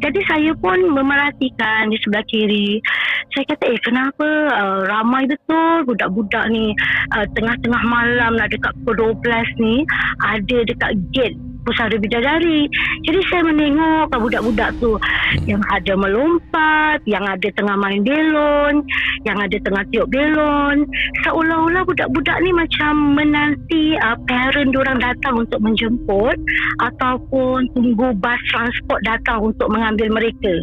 [0.02, 2.82] Jadi saya pun memerhatikan di sebelah kiri.
[3.30, 4.28] Saya kata eh kenapa
[4.58, 6.74] uh, ramai betul budak-budak ni
[7.14, 9.86] uh, tengah-tengah malam lah dekat pukul 12 ni
[10.26, 12.68] ada dekat gate pusara bidadari.
[13.06, 14.98] Jadi saya menengok budak-budak tu
[15.46, 18.84] yang ada melompat, yang ada tengah main belon,
[19.24, 20.84] yang ada tengah tiup belon.
[21.24, 26.36] Seolah-olah budak-budak ni macam menanti uh, parent diorang datang untuk menjemput
[26.82, 30.54] ataupun tunggu bas transport datang untuk mengambil mereka.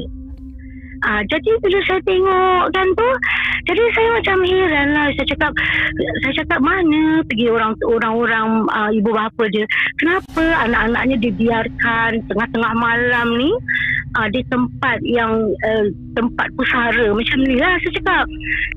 [1.03, 3.09] Ah, jadi bila saya tengok kan tu,
[3.67, 5.07] jadi saya macam heran lah.
[5.17, 5.51] Saya cakap,
[6.23, 9.65] saya cakap mana pergi orang orang-orang uh, ibu bapa dia.
[9.99, 13.51] Kenapa anak-anaknya dibiarkan tengah-tengah malam ni
[14.15, 15.85] uh, di tempat yang uh,
[16.15, 18.25] tempat pusara macam ni lah saya cakap.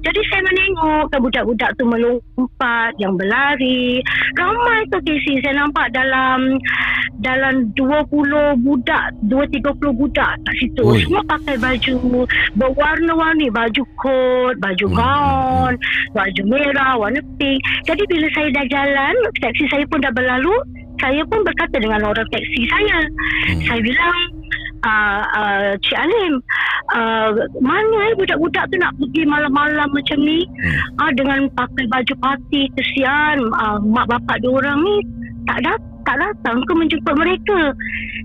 [0.03, 4.03] Jadi saya menengok kan budak-budak tu melompat, yang berlari.
[4.39, 6.59] Ramai tu Casey saya nampak dalam
[7.19, 10.83] dalam 20 budak, 2-30 budak kat situ.
[10.87, 11.03] Oi.
[11.03, 11.93] Semua pakai baju
[12.57, 15.75] berwarna-warni, baju kot, baju gaun,
[16.17, 17.61] baju merah, warna pink.
[17.85, 20.55] Jadi bila saya dah jalan, taksi saya pun dah berlalu,
[20.99, 22.99] saya pun berkata dengan orang taksi saya.
[23.67, 24.19] Saya bilang,
[24.87, 26.33] uh, uh, Cik Alim,
[26.95, 30.47] uh, mana eh budak-budak tu nak pergi malam-malam macam ni
[31.03, 34.97] uh, dengan pakai baju parti kesian uh, mak bapak dia orang ni
[35.49, 37.77] tak dat tak datang ke menjemput mereka.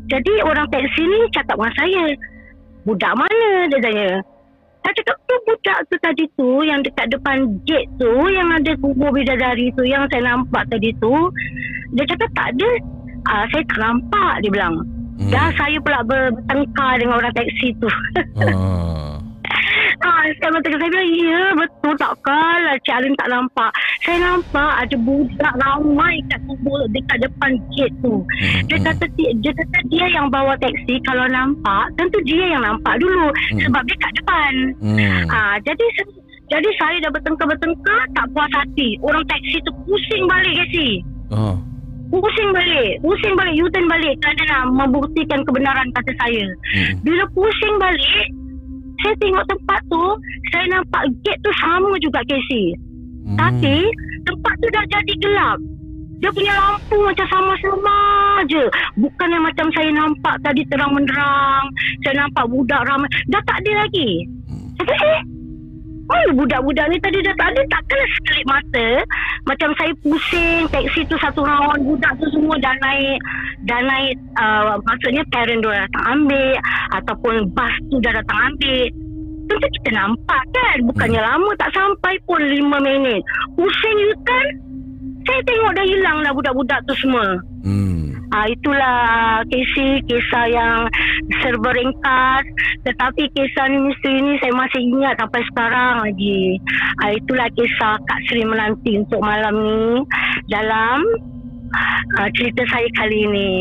[0.08, 2.06] Jadi orang taksi ni cakap dengan saya,
[2.84, 4.10] budak mana dia tanya.
[4.84, 9.16] Saya cakap tu budak tu tadi tu yang dekat depan gate tu yang ada kubur
[9.16, 11.32] bidadari tu yang saya nampak tadi tu.
[11.96, 12.70] Dia cakap tak ada.
[13.24, 14.76] Uh, saya tak nampak dia bilang.
[15.16, 15.32] Hmm.
[15.32, 17.90] Dan saya pula ber- bertengkar dengan orang taksi tu.
[20.00, 23.72] Ah, saya bertengkar saya bilang, ya betul takkan lah Cik Alim tak nampak.
[24.02, 28.16] Saya nampak ada budak ramai kat kubur dekat depan gate tu.
[28.66, 32.98] Dia kata ti- dia kata dia yang bawa taksi kalau nampak, tentu dia yang nampak
[32.98, 33.60] dulu Hmm.
[33.62, 34.54] sebab dia kat depan.
[34.80, 35.00] Hmm.
[35.28, 35.86] Ah, jadi
[36.50, 38.98] jadi saya dah bertengkar-bertengkar tak puas hati.
[39.00, 41.02] Orang taksi tu pusing balik Casey.
[41.30, 41.58] Oh.
[42.14, 46.94] Pusing balik Pusing balik U-turn balik Kerana nak membuktikan kebenaran kata saya Hmm.
[47.02, 48.30] Bila pusing balik
[49.02, 50.06] Saya tengok tempat tu
[50.54, 52.78] Saya nampak gate tu sama juga Casey
[53.24, 53.40] Hmm.
[53.40, 53.88] Tapi
[54.24, 55.60] Tempat tu dah jadi gelap.
[56.24, 57.96] Dia punya lampu macam sama-sama
[58.48, 58.64] je.
[58.96, 61.68] Bukan yang macam saya nampak tadi terang menderang
[62.08, 63.12] Saya nampak budak ramai.
[63.28, 64.24] Dah tak ada lagi.
[64.80, 65.22] Saya kata eh
[66.04, 68.88] Oh, budak-budak ni tadi dah tak ada takkanlah sekelip mata.
[69.48, 73.20] Macam saya pusing taksi tu satu round budak tu semua dah naik
[73.64, 76.52] dah naik uh, maksudnya parent dia datang ambil
[77.00, 78.84] ataupun bas tu dah datang ambil.
[79.44, 81.30] Tentu kita nampak kan bukannya hmm.
[81.32, 82.52] lama tak sampai pun 5
[82.84, 83.22] minit.
[83.56, 84.48] Pusing je kan?
[85.24, 87.40] Saya tengok dah hilang dah budak-budak tu semua.
[87.64, 88.13] Hmm.
[88.34, 88.98] Ah itulah
[89.46, 90.90] kisah kisah yang
[91.40, 92.44] serba ringkas
[92.82, 96.58] tetapi kisah ni misteri ni saya masih ingat sampai sekarang lagi.
[97.00, 100.02] Ah itulah kisah Kak Sri Melanti untuk malam ni
[100.50, 100.98] dalam
[102.18, 103.52] ah, cerita saya kali ini.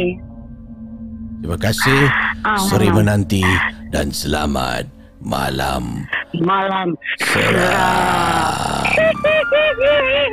[1.38, 2.00] Terima kasih
[2.42, 2.96] Ah, Seri malam.
[3.04, 3.44] menanti
[3.92, 4.88] dan selamat
[5.22, 6.04] malam.
[6.42, 6.98] Malam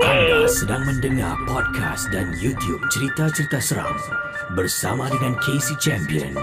[0.10, 3.94] Anda sedang mendengar podcast dan YouTube cerita-cerita seram
[4.58, 6.34] bersama dengan Casey Champion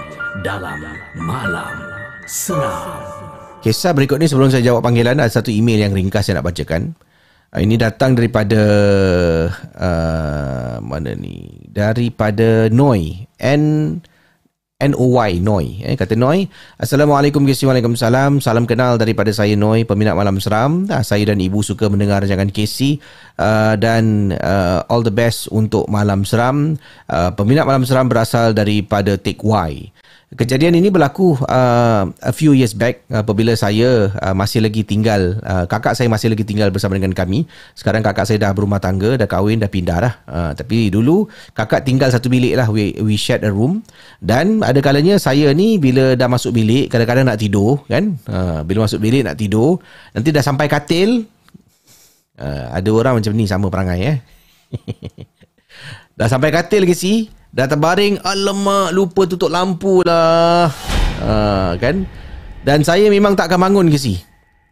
[0.41, 0.79] dalam
[1.19, 1.75] Malam
[2.23, 3.03] Seram.
[3.59, 6.95] Kisah berikut ni sebelum saya jawab panggilan ada satu email yang ringkas saya nak bacakan.
[7.51, 8.61] Uh, Ini datang daripada
[9.75, 11.63] uh, mana ni?
[11.67, 13.27] Daripada Noi.
[13.39, 13.63] N
[14.77, 15.81] N-O-Y, Noi.
[15.81, 16.45] Eh, kata Noi,
[16.77, 18.37] Assalamualaikum, Kisi Waalaikumsalam.
[18.37, 20.85] Salam kenal daripada saya, Noi, peminat Malam Seram.
[20.93, 23.01] Ah, saya dan ibu suka mendengar rancangan Kisi.
[23.41, 26.77] Uh, dan uh, all the best untuk Malam Seram.
[27.09, 29.89] Uh, peminat Malam Seram berasal daripada Take Y.
[30.27, 35.63] Kejadian ini berlaku uh, a few years back apabila saya uh, masih lagi tinggal, uh,
[35.71, 37.47] kakak saya masih lagi tinggal bersama dengan kami.
[37.79, 40.13] Sekarang kakak saya dah berumah tangga, dah kahwin, dah pindah dah.
[40.27, 43.79] Uh, tapi dulu kakak tinggal satu bilik lah, we, we shared a room.
[44.19, 48.19] Dan ada kalanya saya ni bila dah masuk bilik, kadang-kadang nak tidur kan.
[48.27, 49.79] Uh, bila masuk bilik nak tidur,
[50.11, 51.23] nanti dah sampai katil,
[52.35, 54.17] uh, ada orang macam ni sama perangai eh.
[56.19, 57.31] dah sampai katil ke si?
[57.51, 60.67] Dah terbaring Alamak lupa tutup lampu lah.
[61.23, 62.03] Ha, Kan?
[62.67, 64.19] Dan saya memang tak akan bangun ke si?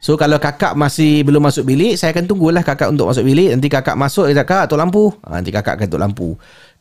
[0.03, 3.55] So kalau kakak masih belum masuk bilik Saya akan tunggulah kakak untuk masuk bilik.
[3.55, 5.03] Nanti kakak masuk Dia cakap tutup lampu.
[5.23, 6.29] Ha, Nanti kakak akan tutup lampu.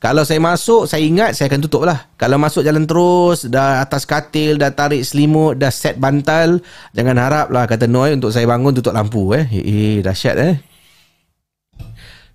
[0.03, 2.11] Kalau saya masuk Saya ingat Saya akan tutup lah.
[2.21, 6.61] Kalau masuk jalan terus Dah atas katil Dah tarik selimut Dah set bantal
[6.93, 9.47] Jangan harap lah Kata Noy Untuk saya bangun tutup lampu eh.
[9.49, 10.55] Eh, eh dahsyat eh.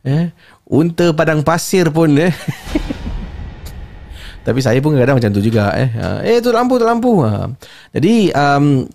[0.08, 0.26] Eh
[0.66, 2.34] Unta padang pasir pun eh
[4.50, 5.94] Tapi saya pun kadang macam tu juga eh.
[5.94, 7.22] Ha, Eh tu lampu tu lampu.
[7.22, 7.46] Ha.
[7.94, 8.90] Jadi um,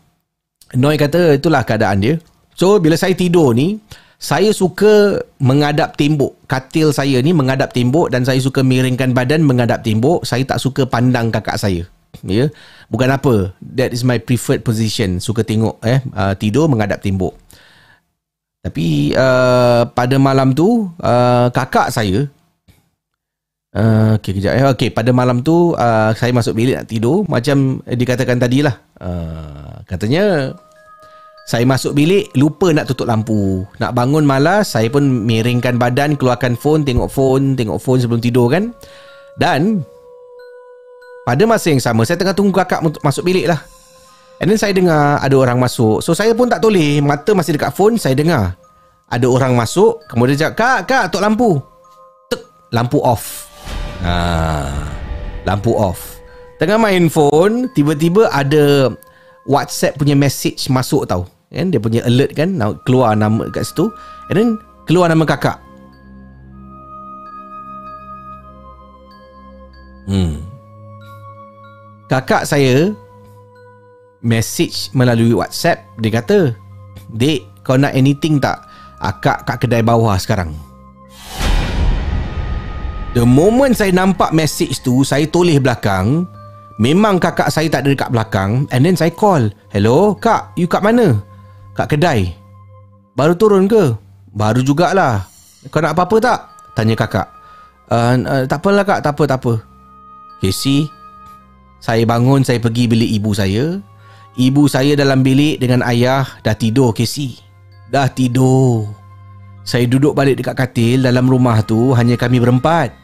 [0.74, 2.14] Noi kata itulah keadaan dia.
[2.59, 3.78] So bila saya tidur ni
[4.18, 6.34] saya suka menghadap tembok.
[6.50, 10.26] Katil saya ni menghadap tembok dan saya suka miringkan badan menghadap tembok.
[10.26, 11.86] Saya tak suka pandang kakak saya.
[12.26, 12.50] Ya.
[12.90, 13.55] Bukan apa.
[13.62, 15.22] That is my preferred position.
[15.22, 17.38] Suka tengok eh uh, tidur menghadap tembok.
[18.64, 22.26] Tapi uh, pada malam tu uh, kakak saya
[23.75, 24.55] Uh, okay, kejap.
[24.55, 24.64] Eh.
[24.79, 27.27] Okay, pada malam tu uh, saya masuk bilik nak tidur.
[27.27, 28.79] Macam dikatakan tadi lah.
[29.03, 30.55] Uh, katanya
[31.45, 33.66] saya masuk bilik lupa nak tutup lampu.
[33.83, 38.47] Nak bangun malas, saya pun miringkan badan, keluarkan phone, tengok phone, tengok phone sebelum tidur
[38.47, 38.70] kan.
[39.37, 39.83] Dan
[41.27, 43.59] pada masa yang sama, saya tengah tunggu kakak untuk masuk bilik lah.
[44.39, 45.99] And then saya dengar ada orang masuk.
[45.99, 47.03] So saya pun tak toleh.
[47.03, 48.55] Mata masih dekat phone, saya dengar.
[49.11, 51.51] Ada orang masuk, kemudian cakap, Kak, Kak, tutup lampu.
[52.33, 52.41] Tek,
[52.72, 53.43] lampu off.
[54.05, 54.68] Ha,
[55.48, 56.20] lampu off.
[56.61, 58.92] Tengah main phone, tiba-tiba ada
[59.48, 61.24] WhatsApp punya message masuk tau.
[61.48, 63.88] Kan dia punya alert kan keluar nama kat situ.
[64.28, 64.48] And then
[64.84, 65.57] keluar nama kakak.
[70.05, 70.44] Hmm.
[72.12, 72.92] Kakak saya
[74.20, 76.52] message melalui WhatsApp dia kata,
[77.09, 78.61] "Dek, kau nak anything tak?
[79.00, 80.52] Akak kat kedai bawah sekarang."
[83.15, 86.27] The moment saya nampak message tu Saya toleh belakang
[86.83, 90.83] Memang kakak saya tak ada dekat belakang And then saya call Hello kak You kat
[90.83, 91.23] mana?
[91.79, 92.35] Kat kedai.
[93.15, 93.95] Baru turun ke?
[94.35, 95.31] Baru jugalah.
[95.71, 96.39] Kau nak apa-apa tak?
[96.75, 97.31] Tanya kakak.
[97.87, 99.55] Uh, uh, Tak apalah kak Tak apa tak apa.
[100.43, 100.91] Casey
[101.79, 103.79] Saya bangun Saya pergi bilik ibu saya.
[104.35, 107.39] Ibu saya dalam bilik Dengan ayah Dah tidur Casey
[107.95, 108.91] Dah tidur.
[109.62, 113.03] Saya duduk balik dekat katil Dalam rumah tu Hanya kami berempat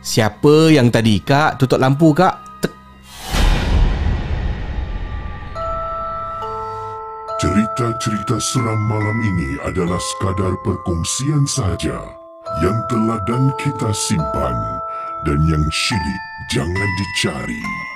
[0.00, 2.64] Siapa yang tadi kak tutup lampu kak?
[2.64, 2.72] Tek.
[7.36, 12.00] Cerita-cerita seram malam ini adalah sekadar perkongsian sahaja
[12.64, 14.56] yang telah dan kita simpan
[15.28, 17.89] dan yang syilid jangan dicari.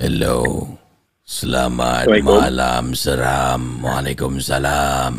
[0.00, 0.64] Hello.
[1.28, 3.84] Selamat malam seram.
[3.84, 5.12] Waalaikumsalam.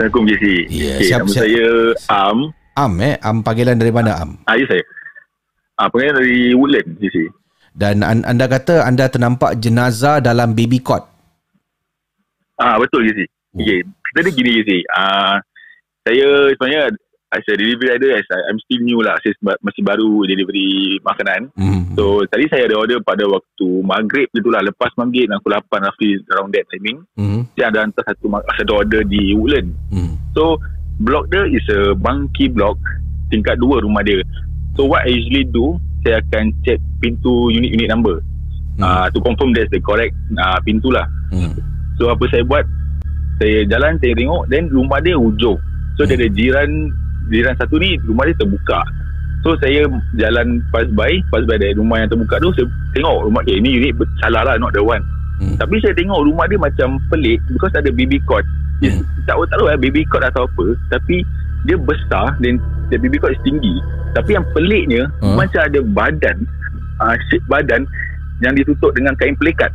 [0.00, 0.44] Assalamualaikum JC.
[0.72, 1.42] Ya, okay, siap, nama siap.
[1.44, 1.66] saya
[2.08, 2.38] Am.
[2.72, 4.40] Am eh, Am panggilan dari mana Am?
[4.48, 4.80] Ah, ya saya.
[5.76, 7.28] Ah, panggilan dari Woodland JC.
[7.76, 11.04] Dan an- anda kata anda ternampak jenazah dalam baby cot.
[12.56, 13.28] Ah, betul JC.
[13.52, 13.84] Okay.
[14.16, 14.88] Jadi gini JC.
[14.96, 15.36] Ah,
[16.08, 16.96] saya sebenarnya
[17.32, 19.16] as a delivery rider, as I- I'm still new lah.
[19.24, 19.32] Saya
[19.64, 21.48] masih baru delivery makanan.
[21.56, 21.96] Hmm.
[21.96, 24.60] So, tadi saya ada order pada waktu maghrib tu lah.
[24.60, 27.02] Lepas maghrib, pukul 8 roughly around that timing.
[27.18, 27.42] Hmm.
[27.58, 29.74] Saya ada hantar satu, satu order di Woodland.
[29.90, 30.14] Hmm.
[30.32, 30.62] So
[31.02, 32.78] block dia is a bangki block
[33.32, 34.22] tingkat dua rumah dia.
[34.78, 35.76] So what I usually do,
[36.06, 38.22] saya akan check pintu unit-unit number.
[38.78, 38.82] Hmm.
[38.86, 41.04] Uh, to confirm that's the correct uh, pintu lah.
[41.34, 41.52] Hmm.
[42.00, 42.64] So apa saya buat,
[43.36, 45.58] saya jalan, saya tengok, then rumah dia hujung.
[46.00, 46.88] So dia ada jiran,
[47.32, 48.84] jiran satu ni, rumah dia terbuka.
[49.42, 53.42] So saya jalan pass by, pass by dari rumah yang terbuka tu, saya tengok rumah,
[53.48, 55.02] eh ni unit salah lah, not the one.
[55.42, 55.58] Hmm.
[55.58, 58.46] Tapi saya tengok rumah dia macam pelik because ada baby cot.
[58.78, 61.26] It's, tak tahu tak tahu eh baby cot atau apa, tapi
[61.66, 62.62] dia besar dan
[62.92, 63.82] the baby cot tinggi.
[64.12, 65.34] Tapi yang peliknya Hmm.
[65.34, 66.36] macam ada badan,
[67.02, 67.82] uh, shape badan
[68.44, 69.72] yang ditutup dengan kain pelikat.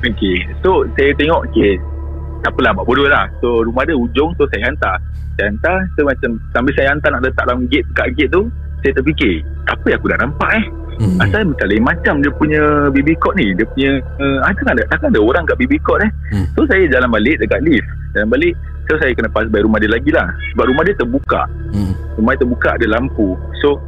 [0.00, 1.76] Okay, so saya tengok, okay,
[2.40, 3.28] tak apalah, buat bodoh lah.
[3.44, 4.96] So rumah dia hujung, so saya hantar.
[5.38, 8.48] Saya hantar, so macam sambil saya hantar nak letak dalam gate, kat gate tu,
[8.80, 10.64] saya terfikir, apa yang aku dah nampak eh?
[11.00, 11.16] Hmm.
[11.16, 12.60] Asal macam lain macam dia punya
[12.92, 16.12] baby cot ni Dia punya uh, Takkan ada, takkan ada orang kat baby cot eh
[16.28, 16.44] Hmm.
[16.52, 18.52] So saya jalan balik dekat lift Jalan balik
[18.84, 21.96] So saya kena pass by rumah dia lagi lah Sebab rumah dia terbuka Hmm.
[22.20, 23.32] Rumah dia terbuka ada lampu
[23.64, 23.80] So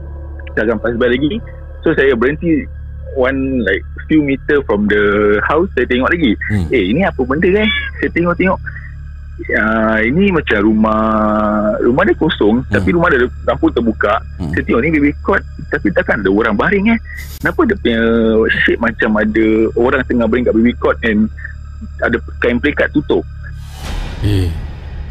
[0.57, 1.37] Saya akan pass by lagi
[1.85, 2.65] So saya berhenti
[3.13, 6.65] One like Few meter from the house Saya tengok lagi Hmm.
[6.73, 7.69] Eh ini apa benda eh
[8.01, 8.57] Saya tengok-tengok
[9.51, 11.03] uh, Ini macam rumah
[11.81, 12.79] Rumah dia kosong Hmm.
[12.79, 14.23] Tapi rumah dia lampu terbuka.
[14.39, 16.99] Saya tengok ni baby cot Tapi takkan ada orang baring eh.
[17.41, 18.01] Kenapa dia punya
[18.63, 21.27] Shape macam ada Orang tengah baring kat baby cot And
[21.99, 23.27] Ada kain pelikat tutup?
[24.23, 24.47] Eh.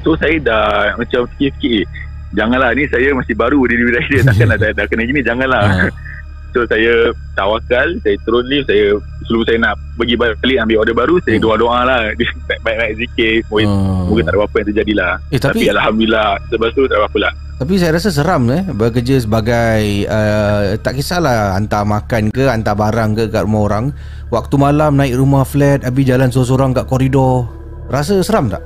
[0.01, 1.85] So saya dah Macam fikir-fikir eh,
[2.31, 5.63] Janganlah ni saya masih baru Delivery rider Takkanlah dah, dah kena gini Janganlah
[6.51, 11.15] So saya tawakal Saya turun lift Saya Sebelum saya nak Pergi balik ambil order baru
[11.23, 11.99] Saya doa-doa lah
[12.65, 13.65] Baik-baik zikir Moga,
[14.03, 17.19] moga tak ada apa-apa yang terjadi lah Eh, tapi- Alhamdulillah Lepas tu tak ada apa-apa
[17.21, 22.73] lah Tapi saya rasa seram eh bekerja sebagai uh, tak kisahlah hantar makan ke hantar
[22.73, 23.85] barang ke kat rumah orang.
[24.27, 27.45] Waktu malam naik rumah flat habis jalan seorang-seorang kat koridor.
[27.85, 28.65] Rasa seram tak?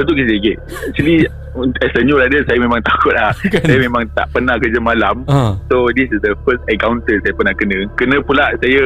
[0.00, 0.56] Betul ke sikit
[0.88, 3.30] Actually As a new rider Saya memang takut lah
[3.66, 5.54] Saya memang tak pernah kerja malam Ha.
[5.70, 8.82] So this is the first encounter Saya pernah kena Kena pula saya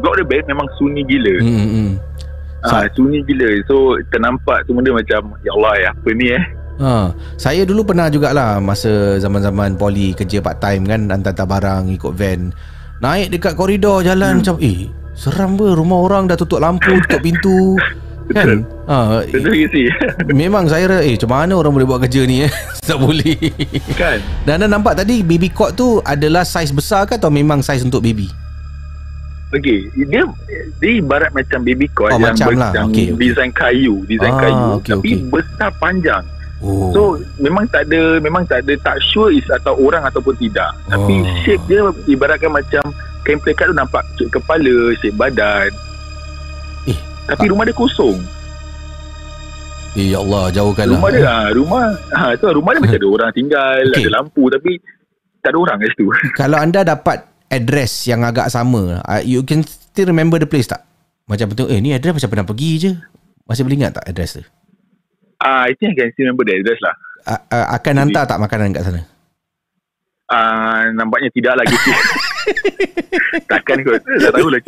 [0.00, 1.68] Block the bed Memang sunyi gila Hmm.
[1.68, 1.90] hmm.
[2.66, 6.44] Ah, sunyi gila So ternampak semua dia macam Ya Allah ya Apa ni eh
[6.76, 7.08] Ha,
[7.40, 12.52] saya dulu pernah jugalah masa zaman-zaman poli kerja part time kan hantar-hantar barang ikut van.
[13.00, 14.40] Naik dekat koridor jalan hmm.
[14.44, 17.80] macam eh seram ber rumah orang dah tutup lampu, tutup pintu.
[18.28, 18.66] Kan?
[18.84, 19.54] Ha, Betul
[20.34, 22.50] memang saya rasa eh macam mana orang boleh buat kerja ni eh?
[22.82, 23.38] tak boleh.
[23.94, 27.80] Kan Dan anda nampak tadi baby cot tu adalah saiz besar ke atau memang saiz
[27.80, 28.26] untuk baby?
[29.48, 30.26] Okay Dia
[30.76, 32.72] Dia ibarat macam baby cot Oh, Yang, macam ber- lah.
[32.74, 33.20] yang Okey, okey.
[33.20, 35.18] design kayu Design Ah, kayu okey, Tapi okey.
[35.28, 36.24] besar panjang
[36.56, 36.88] Oh.
[36.90, 37.00] So
[37.36, 41.36] memang tak ada Memang tak ada Tak sure is atau orang ataupun tidak Tapi Oh.
[41.42, 42.80] shape dia Ibaratkan macam
[43.22, 45.68] Kain pelikat tu nampak Shape kepala Shape badan
[46.86, 48.18] Eh, Tapi rumah dia kosong
[49.96, 51.00] Eh ya Allah jauhkanlah.
[51.00, 51.82] Rumah dia ha, Rumah
[52.12, 54.04] ha, tu, Rumah dia macam ada orang tinggal Okey.
[54.04, 54.72] Ada lampu Tapi
[55.40, 56.06] Tak ada orang kat situ
[56.40, 60.82] Kalau anda dapat address yang agak sama, uh, you can still remember the place tak?
[61.30, 62.90] Macam betul, eh ni address macam pernah pergi je.
[63.46, 64.42] Masih boleh ingat tak address tu?
[65.38, 66.94] Ah, I think I can still remember the address lah
[67.26, 69.02] Uh, uh, akan hantar tak makanan kat sana?
[70.26, 71.70] Ah, nampaknya tidak lagi
[73.46, 74.58] Takkan kot Tak tahu lah.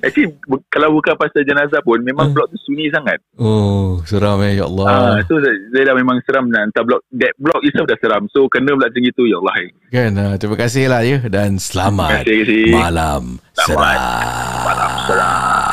[0.00, 4.54] Actually bu- Kalau bukan pasal jenazah pun Memang blok tu sunyi sangat Oh, seram eh
[4.54, 4.68] ya Ah,
[5.16, 5.24] Allah.
[5.24, 8.44] so saya, saya dah memang seram nak hantar blok That blok itself dah seram So
[8.46, 9.68] kena pula macam itu Ya Allah eh.
[9.88, 12.64] Kan, uh, terima kasih lah ya dan selamat Terima kasih.
[12.70, 13.22] malam
[13.54, 14.60] Selamat seram.
[14.62, 15.71] Malam seram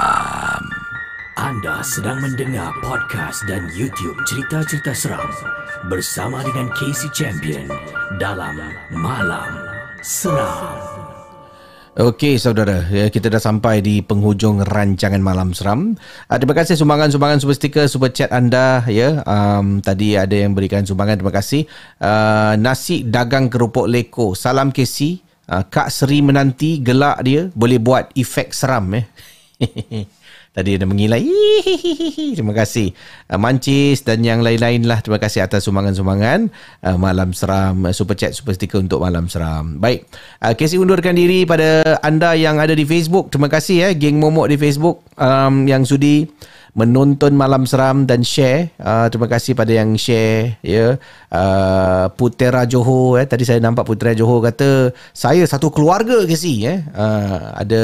[1.40, 5.24] Anda sedang mendengar podcast dan YouTube cerita-cerita seram
[5.88, 7.64] bersama dengan Casey Champion
[8.20, 8.60] dalam
[8.92, 9.48] Malam
[10.04, 10.76] Seram.
[11.96, 15.96] Okey saudara, ya, kita dah sampai di penghujung rancangan Malam Seram.
[16.28, 19.24] Uh, terima kasih sumbangan-sumbangan super sticker, super chat anda ya.
[19.24, 21.64] Um, tadi ada yang berikan sumbangan, terima kasih.
[22.04, 24.36] Uh, nasi dagang kerupuk leko.
[24.36, 25.24] Salam Casey.
[25.48, 29.08] Uh, Kak Seri menanti gelak dia boleh buat efek seram eh.
[30.60, 31.24] Tadi ada mengilai.
[32.36, 32.92] Terima kasih.
[33.32, 35.00] Uh, Mancis dan yang lain-lain lah.
[35.00, 36.52] Terima kasih atas sumbangan-sumbangan.
[36.84, 37.88] Uh, malam seram.
[37.88, 39.80] Uh, super chat, super sticker untuk malam seram.
[39.80, 40.04] Baik.
[40.44, 43.32] Uh, Casey undurkan diri pada anda yang ada di Facebook.
[43.32, 43.92] Terima kasih eh.
[43.96, 45.00] Geng Momok di Facebook.
[45.16, 46.28] Um, yang sudi
[46.78, 48.74] menonton malam seram dan share.
[48.78, 50.98] Uh, terima kasih pada yang share ya.
[51.30, 56.66] Uh, Putera Johor eh tadi saya nampak Putera Johor kata saya satu keluarga ke si
[56.66, 56.82] eh.
[56.94, 57.82] Uh, ada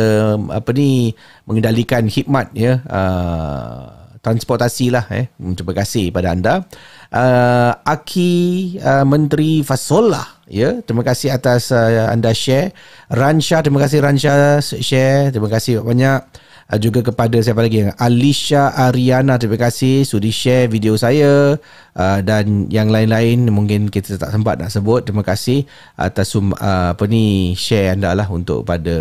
[0.53, 1.13] apa ni
[1.49, 2.81] mengendalikan khidmat ya.
[2.85, 3.89] Uh,
[4.21, 5.29] transportasi lah eh.
[5.37, 6.65] Terima kasih pada anda.
[7.13, 8.33] Uh, Aki
[8.81, 12.69] uh, Menteri Fasolah ya terima kasih atas uh, anda share
[13.09, 16.21] Ransha terima kasih Ransha share terima kasih banyak
[16.69, 17.87] uh, juga kepada siapa lagi?
[17.97, 20.03] Alicia Ariana terima kasih.
[20.03, 21.57] Sudi share video saya.
[21.95, 25.07] Uh, dan yang lain-lain mungkin kita tak sempat nak sebut.
[25.07, 25.63] Terima kasih
[25.95, 26.51] atas uh,
[26.91, 28.97] apa ni share anda lah untuk pada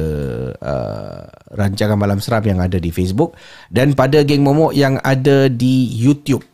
[0.63, 1.19] uh,
[1.53, 3.35] rancangan malam seram yang ada di Facebook.
[3.69, 6.54] Dan pada geng momok yang ada di YouTube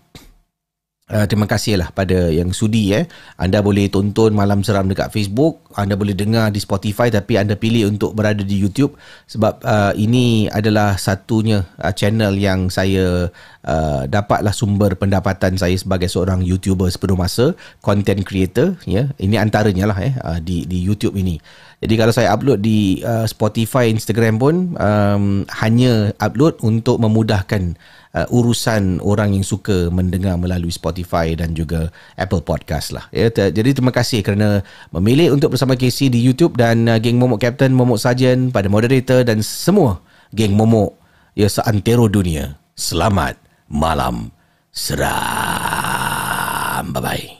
[1.11, 3.11] Uh, terima kasihlah pada yang sudi eh.
[3.35, 7.91] Anda boleh tonton Malam Seram dekat Facebook, anda boleh dengar di Spotify tapi anda pilih
[7.91, 8.95] untuk berada di YouTube
[9.27, 13.27] sebab uh, ini adalah satunya uh, channel yang saya
[13.67, 19.11] uh, dapatlah sumber pendapatan saya sebagai seorang YouTuber sepenuh masa, content creator ya.
[19.19, 21.43] Ini antaranya lah eh uh, di di YouTube ini.
[21.81, 27.75] Jadi kalau saya upload di uh, Spotify, Instagram pun um, hanya upload untuk memudahkan
[28.15, 33.07] uh, urusan orang yang suka mendengar melalui Spotify dan juga Apple Podcast lah.
[33.15, 34.63] Ya, ter- jadi terima kasih kerana
[34.95, 39.23] memilih untuk bersama KC di YouTube dan uh, geng Momok Captain, Momok Sarjan, pada moderator
[39.27, 40.01] dan semua
[40.35, 40.95] geng Momok
[41.35, 42.59] ya seantero dunia.
[42.75, 43.37] Selamat
[43.69, 44.33] malam
[44.73, 45.11] seram.
[46.91, 47.40] Bye-bye.